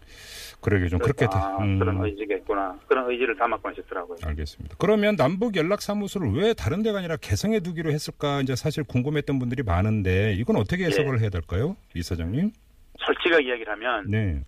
그러게 0.63 0.89
좀 0.89 0.99
그렇게 0.99 1.27
아, 1.31 1.59
음. 1.59 1.79
그런 1.79 2.03
의지가 2.05 2.37
있구나. 2.37 2.79
그런 2.87 3.11
의지를 3.11 3.37
담았고 3.37 3.69
하셨더라고요. 3.69 4.19
알겠습니다. 4.25 4.77
그러면 4.79 5.17
남북 5.17 5.57
연락 5.57 5.83
사무소를 5.83 6.33
왜 6.33 6.55
다른 6.55 6.83
데가 6.83 6.99
아니라 6.99 7.17
개성에 7.17 7.61
두기로 7.61 7.91
했을까 7.91 8.41
이제 8.41 8.57
사실 8.57 8.85
궁금했던 8.85 9.39
분들이 9.39 9.63
많은데 9.63 10.35
이건 10.35 10.57
어떻게 10.57 10.85
해석을 10.85 11.21
해야 11.21 11.29
될까요? 11.29 11.77
이 11.95 12.03
사장님? 12.03 12.51
솔직하게 12.99 13.45
이야기를 13.45 13.73
하면 13.73 14.11
네. 14.11 14.43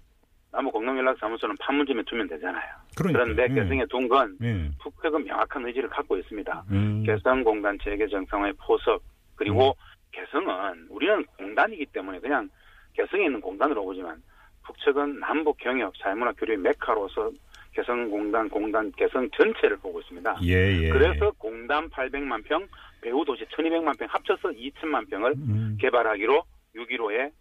남북 0.52 0.72
공동연락사무소는 0.72 1.56
판문점에 1.60 2.02
두면 2.04 2.28
되잖아요. 2.28 2.70
그러니까. 2.94 3.24
그런데 3.24 3.54
개성에 3.54 3.86
둔건 3.86 4.36
예. 4.42 4.70
북핵은 4.80 5.24
명확한 5.24 5.66
의지를 5.66 5.88
갖고 5.88 6.16
있습니다. 6.18 6.64
음. 6.70 7.02
개성공단 7.04 7.78
재개 7.82 8.06
정상화의 8.06 8.52
포섭 8.58 9.02
그리고 9.34 9.74
개성은 10.12 10.86
우리는 10.90 11.24
공단이기 11.38 11.86
때문에 11.86 12.20
그냥 12.20 12.48
개성에 12.92 13.24
있는 13.24 13.40
공단으로 13.40 13.82
보지만 13.82 14.22
북측은 14.64 15.20
남북 15.20 15.56
경협 15.56 15.96
사회문화 15.96 16.32
교류의 16.32 16.58
메카로서 16.58 17.30
개성공단 17.72 18.50
공단 18.50 18.92
개성 18.92 19.28
전체를 19.30 19.78
보고 19.78 20.00
있습니다. 20.00 20.36
예, 20.42 20.82
예. 20.82 20.88
그래서 20.90 21.30
공단 21.38 21.88
800만 21.88 22.44
평, 22.44 22.68
배후 23.00 23.24
도시 23.24 23.46
1200만 23.46 23.98
평 23.98 24.06
합쳐서 24.10 24.50
2000만 24.50 25.08
평을 25.08 25.32
음. 25.32 25.78
개발하기로 25.80 26.44
6.15의 26.76 27.32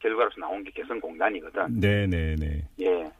결과로서 0.00 0.40
나온 0.40 0.62
게 0.64 0.70
개성공단이거든. 0.70 1.80
네, 1.80 2.06
네, 2.06 2.36
네. 2.36 2.62
예. 2.80 3.10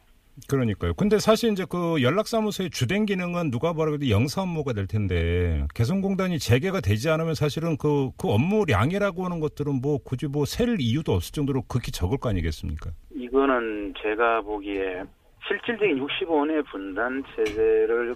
그러니까요. 0.49 0.93
근데 0.93 1.19
사실 1.19 1.51
이제 1.51 1.65
그 1.69 2.01
연락사무소의 2.01 2.69
주된 2.69 3.05
기능은 3.05 3.51
누가 3.51 3.73
뭐라고 3.73 4.09
영사 4.09 4.41
업무가 4.41 4.71
될 4.71 4.87
텐데 4.87 5.67
개성공단이 5.75 6.39
재개가 6.39 6.79
되지 6.79 7.09
않으면 7.09 7.35
사실은 7.35 7.75
그, 7.75 8.11
그 8.17 8.29
업무량이라고 8.29 9.25
하는 9.25 9.41
것들은 9.41 9.81
뭐 9.81 9.97
굳이 10.01 10.27
뭐셀 10.27 10.77
이유도 10.79 11.11
없을 11.11 11.33
정도로 11.33 11.63
극히 11.67 11.91
적을 11.91 12.17
거 12.17 12.29
아니겠습니까? 12.29 12.91
이거는 13.13 13.93
제가 14.01 14.41
보기에 14.41 15.03
실질적인 15.45 15.99
65원의 15.99 16.65
분단 16.67 17.21
체제를 17.35 18.15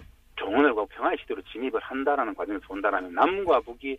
하고 0.74 0.86
평화의 0.86 1.18
시대로 1.20 1.40
진입을 1.42 1.80
한다라는 1.80 2.34
과정을 2.34 2.60
본다라면 2.60 3.14
남과 3.14 3.60
북이 3.60 3.96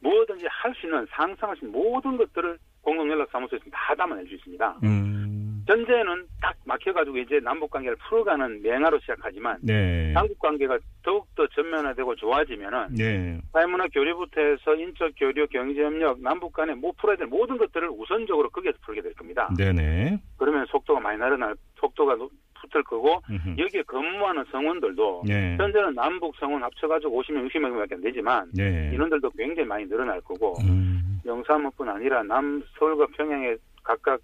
뭐든지 0.00 0.46
할 0.48 0.74
수 0.74 0.86
있는 0.86 1.06
상상할 1.10 1.56
수 1.56 1.64
있는 1.66 1.78
모든 1.78 2.16
것들을 2.16 2.58
공동연락사무소에서 2.84 3.64
다 3.72 3.94
담아낼 3.94 4.26
수 4.28 4.34
있습니다. 4.34 4.78
음. 4.84 5.64
현재는 5.66 6.26
딱 6.42 6.54
막혀가지고 6.66 7.16
이제 7.16 7.40
남북 7.40 7.70
관계를 7.70 7.96
풀어가는 8.08 8.60
맹화로 8.62 8.98
시작하지만 9.00 9.56
네. 9.62 10.12
한국 10.14 10.38
관계가 10.38 10.78
더욱더 11.02 11.46
전면화되고 11.48 12.14
좋아지면은 12.16 12.94
네. 12.94 13.40
사회문화 13.52 13.86
교류부터 13.88 14.42
해서 14.42 14.74
인적 14.74 15.12
교류, 15.16 15.46
경제협력, 15.46 16.20
남북 16.20 16.52
간에 16.52 16.74
뭐 16.74 16.92
풀어야 16.98 17.16
될 17.16 17.26
모든 17.28 17.56
것들을 17.56 17.88
우선적으로 17.88 18.50
거기에서 18.50 18.76
풀게 18.82 19.00
될 19.00 19.14
겁니다. 19.14 19.48
네네. 19.56 20.18
그러면 20.36 20.66
속도가 20.66 21.00
많이 21.00 21.18
늘어날 21.18 21.54
속도가 21.80 22.16
높- 22.16 22.30
붙을 22.70 22.82
거고 22.84 23.20
음흠. 23.30 23.56
여기에 23.58 23.82
근무하는 23.82 24.44
성원들도 24.50 25.24
네. 25.26 25.56
현재는 25.56 25.94
남북 25.94 26.34
성원 26.36 26.62
합쳐가지고 26.62 27.22
50명, 27.22 27.50
60명밖에 27.50 27.94
안 27.94 28.00
되지만 28.00 28.50
네. 28.54 28.90
인원들도 28.92 29.30
굉장히 29.30 29.66
많이 29.68 29.88
늘어날 29.88 30.20
거고 30.20 30.56
음. 30.62 31.20
영사무뿐 31.24 31.88
아니라 31.88 32.22
남 32.22 32.62
서울과 32.78 33.06
평양에 33.16 33.56
각각 33.82 34.20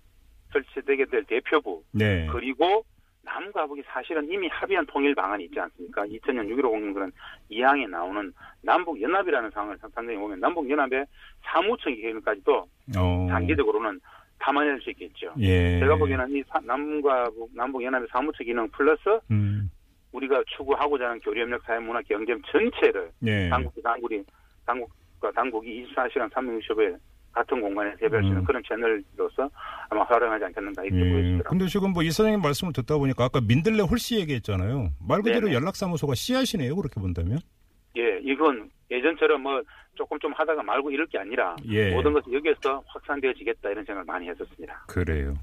설치되게 0.53 1.07
될 1.07 1.25
대표부 1.25 1.83
네. 1.93 2.27
그리고 2.31 2.85
남과 3.23 3.67
북이 3.67 3.83
사실은 3.87 4.31
이미 4.31 4.49
합의한 4.49 4.87
통일 4.87 5.15
방안이 5.15 5.45
있지 5.45 5.61
않습니까? 5.61 6.05
2000년 6.07 6.49
6.15 6.49 6.63
공동 6.63 6.95
그런 6.95 7.13
2항에 7.51 7.89
나오는 7.89 8.33
남북 8.63 9.01
연합이라는 9.01 9.51
상황을 9.51 9.79
상상해 9.79 10.17
보면 10.17 10.41
남북 10.41 10.69
연합의 10.69 11.07
사무처 11.43 11.91
기능까지도 11.91 12.67
어. 12.99 13.27
단기적으로는 13.31 14.01
담아낼 14.41 14.81
수 14.81 14.91
있겠죠. 14.91 15.33
예. 15.39 15.79
제가 15.81 15.97
보기에는 15.97 16.31
이 16.37 16.43
사- 16.49 16.61
남과 16.65 17.31
북, 17.31 17.51
남북 17.55 17.83
연합의 17.85 18.09
사무처 18.11 18.43
기능 18.45 18.69
플러스 18.71 19.01
음. 19.31 19.71
우리가 20.13 20.43
추구하고자 20.57 21.05
하는 21.05 21.21
교류협력 21.21 21.63
사회문화 21.65 22.01
경제 22.03 22.35
전체를 22.51 23.11
예. 23.27 23.49
당국 23.49 23.73
당국이 23.83 24.23
당국 24.67 24.91
기업과 25.21 25.31
당국이 25.33 25.87
24시간 25.95 26.31
365일 26.31 26.97
같은 27.33 27.61
공간에서 27.61 27.97
협의할 28.01 28.23
수 28.25 28.29
있는 28.29 28.41
음. 28.41 28.45
그런 28.45 28.63
채널로서 28.67 29.49
아마 29.89 30.03
활용하지 30.05 30.45
않겠는가 30.47 30.83
이렇게 30.85 30.99
예. 31.01 31.13
보여지더라고요. 31.13 31.43
근데 31.49 31.67
지금 31.67 31.93
뭐 31.93 32.03
이사장님 32.03 32.41
말씀을 32.41 32.73
듣다 32.73 32.97
보니까 32.99 33.25
아까 33.25 33.41
민들레 33.41 33.83
홀씨 33.83 34.19
얘기했잖아요. 34.21 34.89
말 35.07 35.23
그대로 35.23 35.47
네네. 35.47 35.55
연락사무소가 35.55 36.15
씨앗이네요. 36.15 36.75
그렇게 36.75 37.01
본다면. 37.01 37.39
예, 37.97 38.19
이건 38.23 38.71
예전처럼 38.91 39.43
뭐 39.43 39.63
조금 39.95 40.19
좀 40.19 40.33
하다가 40.33 40.63
말고 40.63 40.91
이럴 40.91 41.07
게 41.07 41.19
아니라 41.19 41.55
예. 41.69 41.91
모든 41.91 42.13
것이 42.13 42.33
여기에서 42.33 42.83
확산되어지겠다 42.87 43.71
이런 43.71 43.85
생각을 43.85 44.05
많이 44.05 44.29
했었습니다. 44.29 44.85
그래요. 44.89 45.35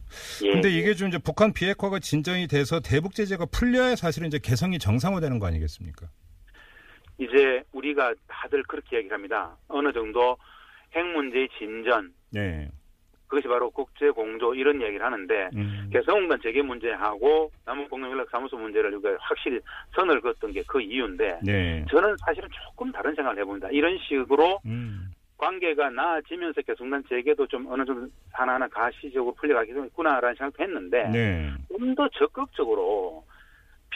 예. 0.43 0.51
근데 0.51 0.69
이게 0.69 0.93
좀 0.93 1.07
이제 1.07 1.17
북한 1.17 1.53
비핵화가 1.53 1.99
진정이 1.99 2.47
돼서 2.47 2.79
대북 2.79 3.13
제재가 3.13 3.45
풀려야 3.45 3.95
사실은 3.95 4.27
이제 4.27 4.39
개성이 4.41 4.79
정상화되는 4.79 5.39
거 5.39 5.47
아니겠습니까? 5.47 6.07
이제 7.19 7.63
우리가 7.71 8.13
다들 8.27 8.63
그렇게 8.63 8.97
얘기를 8.97 9.15
합니다. 9.15 9.55
어느 9.67 9.91
정도 9.93 10.37
핵 10.93 11.05
문제의 11.05 11.47
진전 11.57 12.13
네. 12.31 12.69
그것이 13.27 13.47
바로 13.47 13.69
국제 13.69 14.09
공조 14.09 14.53
이런 14.53 14.81
얘기를 14.81 15.03
하는데 15.03 15.49
음. 15.55 15.89
개성공단 15.91 16.39
재개 16.41 16.61
문제하고 16.61 17.51
남북공동연락사무소 17.65 18.57
문제를 18.57 18.93
우리가 18.95 19.17
확실히 19.19 19.59
선을 19.95 20.21
그었던 20.21 20.53
게 20.53 20.63
그 20.67 20.81
이유인데 20.81 21.39
네. 21.43 21.85
저는 21.89 22.15
사실은 22.25 22.47
조금 22.51 22.91
다른 22.91 23.15
생각을 23.15 23.39
해봅니다. 23.39 23.69
이런 23.71 23.97
식으로 23.97 24.59
음. 24.65 25.11
관계가 25.37 25.89
나아지면서 25.91 26.61
개성공단 26.61 27.03
재개도 27.07 27.47
좀 27.47 27.67
어느 27.71 27.85
정도 27.85 28.07
하나하나 28.33 28.67
가시적으로 28.67 29.33
풀려가기 29.35 29.73
도 29.73 29.83
했구나라는 29.85 30.35
생각도 30.35 30.63
했는데 30.63 31.07
네. 31.09 31.51
좀더 31.69 32.09
적극적으로 32.09 33.23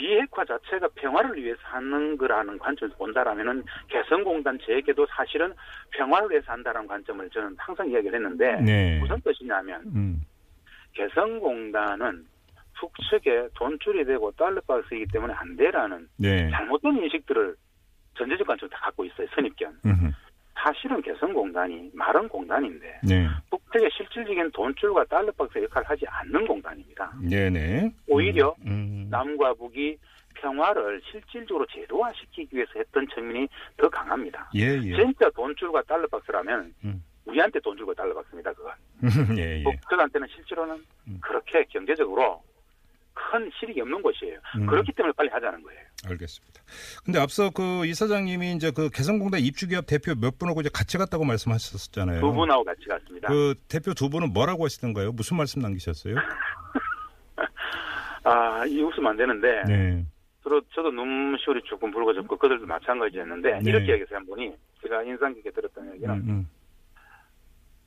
비핵화 0.02 0.44
자체가 0.44 0.88
평화를 0.96 1.38
위해서 1.38 1.60
하는 1.64 2.18
거라는 2.18 2.58
관점에서 2.58 2.98
본다라면은 2.98 3.64
개성공단 3.88 4.58
재개도 4.66 5.06
사실은 5.16 5.54
평화를 5.92 6.32
위해서 6.32 6.52
한다라는 6.52 6.88
관점을 6.88 7.30
저는 7.30 7.56
항상 7.60 7.88
이야기를 7.88 8.16
했는데 8.16 8.60
네. 8.62 9.00
무슨 9.00 9.22
뜻이냐면 9.22 9.82
음. 9.94 10.22
개성공단은 10.94 12.26
북측에 12.80 13.50
돈줄이 13.54 14.04
되고 14.04 14.32
달러박스이기 14.32 15.06
때문에 15.14 15.34
안 15.36 15.56
되라는 15.56 16.08
네. 16.18 16.50
잘못된 16.50 16.98
인식들을 17.04 17.56
전제적 18.18 18.48
관점을 18.48 18.72
다 18.72 18.80
갖고 18.86 19.06
있어요 19.06 19.28
선입견. 19.36 19.82
음흠. 19.86 20.12
사실은 20.64 21.02
개성공단이 21.02 21.92
마른 21.94 22.28
공단인데 22.28 23.00
네. 23.04 23.28
북측의 23.50 23.90
실질적인 23.92 24.52
돈줄과 24.52 25.06
달러박스 25.06 25.58
역할을 25.64 25.90
하지 25.90 26.06
않는 26.08 26.46
공단입니다. 26.46 27.12
네네. 27.30 27.92
오히려 28.08 28.56
음. 28.66 29.08
남과 29.10 29.56
북이 29.56 29.98
평화를 30.36 31.02
실질적으로 31.12 31.66
제도화시키기 31.68 32.56
위해서 32.56 32.72
했던 32.76 33.08
측면이 33.14 33.48
더 33.78 33.90
강합니다. 33.90 34.50
예, 34.56 34.80
예. 34.84 34.96
진짜 34.96 35.30
돈줄과 35.32 35.82
달러박스라면 35.84 36.74
음. 36.86 37.04
우리한테 37.26 37.60
돈줄과 37.60 37.94
달러박스입니다. 37.94 38.54
그건. 38.54 38.74
예, 39.38 39.60
예. 39.60 39.64
북측한테는 39.64 40.28
실제로는 40.28 40.76
음. 41.08 41.18
그렇게 41.22 41.64
경제적으로 41.66 42.44
큰 43.14 43.50
실익이 43.60 43.82
없는 43.82 44.02
곳이에요. 44.02 44.40
음. 44.58 44.66
그렇기 44.66 44.92
때문에 44.94 45.14
빨리 45.16 45.30
하자는 45.30 45.62
거예요. 45.64 45.82
알겠습니다. 46.08 46.62
근데 47.06 47.20
앞서 47.20 47.50
그 47.50 47.86
이사장님이 47.86 48.54
이제 48.54 48.72
그 48.72 48.90
개성공단 48.90 49.42
입주기업 49.42 49.86
대표 49.86 50.16
몇 50.16 50.38
분하고 50.38 50.62
이제 50.62 50.70
같이 50.74 50.98
갔다고 50.98 51.26
말씀하셨잖아요. 51.26 52.22
두 52.22 52.32
분하고 52.32 52.64
같이 52.64 52.86
갔습니다. 52.88 53.28
그 53.28 53.56
대표 53.68 53.94
두 53.94 54.10
분은 54.10 54.34
뭐라고 54.34 54.66
하시던가요? 54.66 55.12
무슨 55.12 55.38
말씀 55.38 55.62
남기셨어요? 55.62 56.16
아, 58.24 58.66
이 58.66 58.82
웃으면 58.82 59.12
안 59.12 59.18
되는데, 59.18 59.64
네. 59.68 60.06
저도, 60.44 60.62
저도 60.74 60.92
눈시울이 60.92 61.62
조금 61.66 61.92
붉어졌고, 61.92 62.38
그들도 62.38 62.66
마찬가지였는데, 62.68 63.60
네. 63.60 63.70
이렇게 63.70 63.94
얘기해서 63.94 64.16
한 64.16 64.26
분이, 64.26 64.52
제가 64.82 65.04
인상 65.04 65.34
깊게 65.34 65.52
들었던 65.52 65.94
얘기는, 65.96 66.14
음, 66.14 66.30
음. 66.30 66.50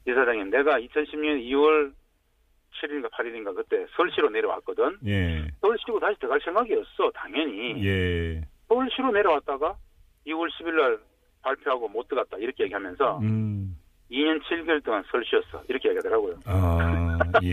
이사장님, 0.08 0.50
내가 0.50 0.78
2010년 0.80 1.40
2월 1.50 1.92
7일인가 2.80 3.10
8일인가 3.10 3.54
그때 3.54 3.86
서울시로 3.96 4.30
내려왔거든. 4.30 4.98
예. 5.06 5.46
서울시로 5.60 6.00
다시 6.00 6.18
들어갈 6.18 6.40
생각이었어, 6.44 7.10
당연히. 7.14 7.84
예. 7.86 8.40
서울시로 8.68 9.12
내려왔다가 9.12 9.76
2월 10.26 10.48
10일 10.50 10.72
날 10.74 10.98
발표하고 11.42 11.88
못 11.88 12.08
들어갔다, 12.08 12.38
이렇게 12.38 12.64
얘기하면서, 12.64 13.18
음. 13.18 13.76
2년 14.10 14.40
7개월 14.42 14.82
동안 14.84 15.02
서울시였어. 15.10 15.62
이렇게 15.68 15.88
얘기하더라고요. 15.88 16.38
아, 16.46 17.18
예, 17.42 17.50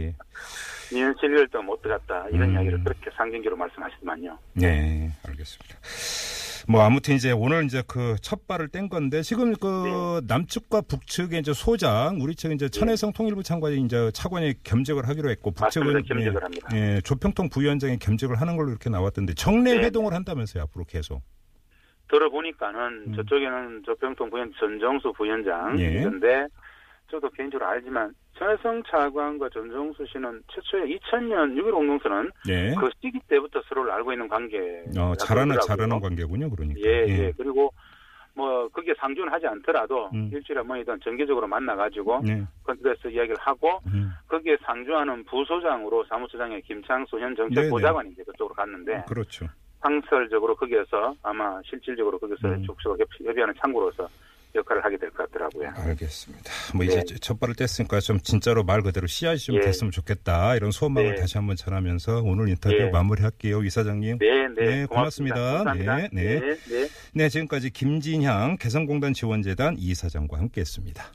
예. 0.00 0.14
2년 0.90 1.14
7개월 1.18 1.50
동안 1.50 1.66
못 1.66 1.82
들어갔다. 1.82 2.28
이런 2.30 2.50
음. 2.50 2.54
이야기를 2.54 2.84
그렇게 2.84 3.10
상징적으로 3.10 3.56
말씀하시더만요. 3.56 4.38
네, 4.54 5.10
알겠습니다. 5.26 5.76
뭐 6.68 6.82
아무튼 6.82 7.14
이제 7.14 7.32
오늘 7.32 7.64
이제 7.64 7.82
그 7.86 8.16
첫 8.20 8.46
발을 8.46 8.68
뗀 8.68 8.88
건데 8.88 9.22
지금 9.22 9.54
그 9.54 10.20
남측과 10.26 10.82
북측의 10.82 11.40
이제 11.40 11.52
소장 11.54 12.18
우리 12.20 12.34
측 12.34 12.52
이제 12.52 12.68
천혜성 12.68 13.12
통일부 13.14 13.42
장관이 13.42 13.80
이제 13.80 14.10
차관이 14.12 14.54
겸직을 14.64 15.08
하기로 15.08 15.30
했고 15.30 15.50
북측은 15.52 15.92
맞습니다. 15.94 16.14
겸직을 16.14 16.44
합니다. 16.44 16.68
예, 16.74 16.96
예, 16.96 17.00
조평통 17.00 17.48
부위원장이 17.48 17.98
겸직을 17.98 18.38
하는 18.40 18.56
걸로 18.56 18.70
이렇게 18.70 18.90
나왔던데 18.90 19.34
정례 19.34 19.74
네. 19.74 19.84
회동을 19.84 20.12
한다면서요 20.12 20.64
앞으로 20.64 20.84
계속. 20.84 21.22
들어보니까는 22.10 23.04
음. 23.08 23.16
저쪽에는 23.16 23.82
조평통 23.84 24.30
부위원 24.30 24.52
전정수 24.58 25.12
부위원장 25.12 25.78
예. 25.80 25.84
있는데 25.94 26.46
저도 27.10 27.28
개인적으로 27.30 27.68
알지만 27.68 28.14
천혜성 28.38 28.82
차관과 28.84 29.48
전정수 29.48 30.06
씨는 30.06 30.42
최초에 30.52 30.96
2000년 30.96 31.56
6.1 31.56 31.72
공동선언 31.72 32.30
예. 32.48 32.74
그 32.78 32.88
시기 33.00 33.18
때부터 33.26 33.60
서로를 33.68 33.90
알고 33.92 34.12
있는 34.12 34.28
관계. 34.28 34.84
어, 34.96 35.14
잘하는 35.16 35.56
잘하는 35.66 35.98
관계군요, 36.00 36.48
그러니까. 36.50 36.80
예, 36.80 37.06
예. 37.08 37.32
그리고 37.36 37.72
뭐 38.34 38.68
그게 38.68 38.94
상주는 38.96 39.32
하지 39.32 39.46
않더라도 39.48 40.10
음. 40.14 40.30
일주일에 40.32 40.60
한 40.60 40.68
번이든 40.68 41.00
정기적으로 41.02 41.48
만나가지고 41.48 42.20
예. 42.28 42.44
컨트레스 42.62 43.08
이야기를 43.08 43.36
하고 43.40 43.80
음, 43.86 44.12
거기에 44.28 44.56
상주하는 44.62 45.24
부소장으로 45.24 46.04
사무처장의 46.04 46.62
김창수 46.62 47.18
현. 47.18 47.34
정책보좌관이 47.34 48.10
이제 48.10 48.22
그쪽으로 48.22 48.54
갔는데 48.54 49.04
그렇죠. 49.08 49.46
상설적으로 49.80 50.54
거기에서 50.56 51.14
아마 51.22 51.60
실질적으로 51.64 52.18
거기서 52.18 52.48
음. 52.48 52.64
적극적으로 52.64 52.98
협의하는 53.24 53.54
창구로서 53.60 54.08
역할을 54.54 54.84
하게 54.84 54.96
될 54.96 55.10
것 55.10 55.30
같더라고요. 55.30 55.70
알겠습니다. 55.74 56.50
뭐 56.74 56.84
이제 56.84 57.02
네. 57.06 57.16
첫 57.20 57.38
발을 57.38 57.54
뗐으니까 57.54 58.00
좀 58.00 58.20
진짜로 58.20 58.64
말 58.64 58.82
그대로 58.82 59.06
씨앗이 59.06 59.38
좀 59.38 59.56
예. 59.56 59.60
됐으면 59.60 59.90
좋겠다 59.90 60.56
이런 60.56 60.70
소망을 60.70 61.14
네. 61.14 61.20
다시 61.20 61.36
한번 61.38 61.56
전하면서 61.56 62.22
오늘 62.24 62.48
인터뷰 62.48 62.74
예. 62.74 62.90
마무리할게요, 62.90 63.62
이사장님. 63.62 64.18
네, 64.18 64.48
네, 64.56 64.64
네, 64.64 64.86
고맙습니다. 64.86 65.58
고맙습니다. 65.58 65.96
네, 65.96 66.08
네. 66.12 66.40
네, 66.40 66.56
네. 66.68 66.88
네, 67.14 67.28
지금까지 67.28 67.70
김진향 67.70 68.56
개성공단 68.58 69.12
지원재단 69.14 69.76
이사장과 69.78 70.38
함께했습니다. 70.38 71.12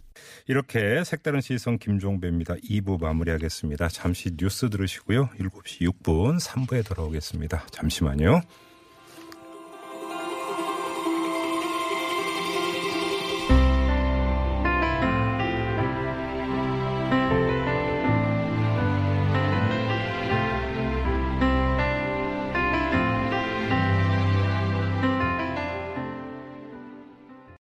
이렇게 0.48 1.04
색다른 1.04 1.42
시선 1.42 1.78
김종배입니다. 1.78 2.56
2부 2.56 3.02
마무리하겠습니다. 3.02 3.88
잠시 3.90 4.32
뉴스 4.38 4.70
들으시고요. 4.70 5.30
7시 5.40 5.82
6분 5.90 6.40
3부에 6.40 6.86
돌아오겠습니다. 6.88 7.66
잠시만요. 7.72 8.42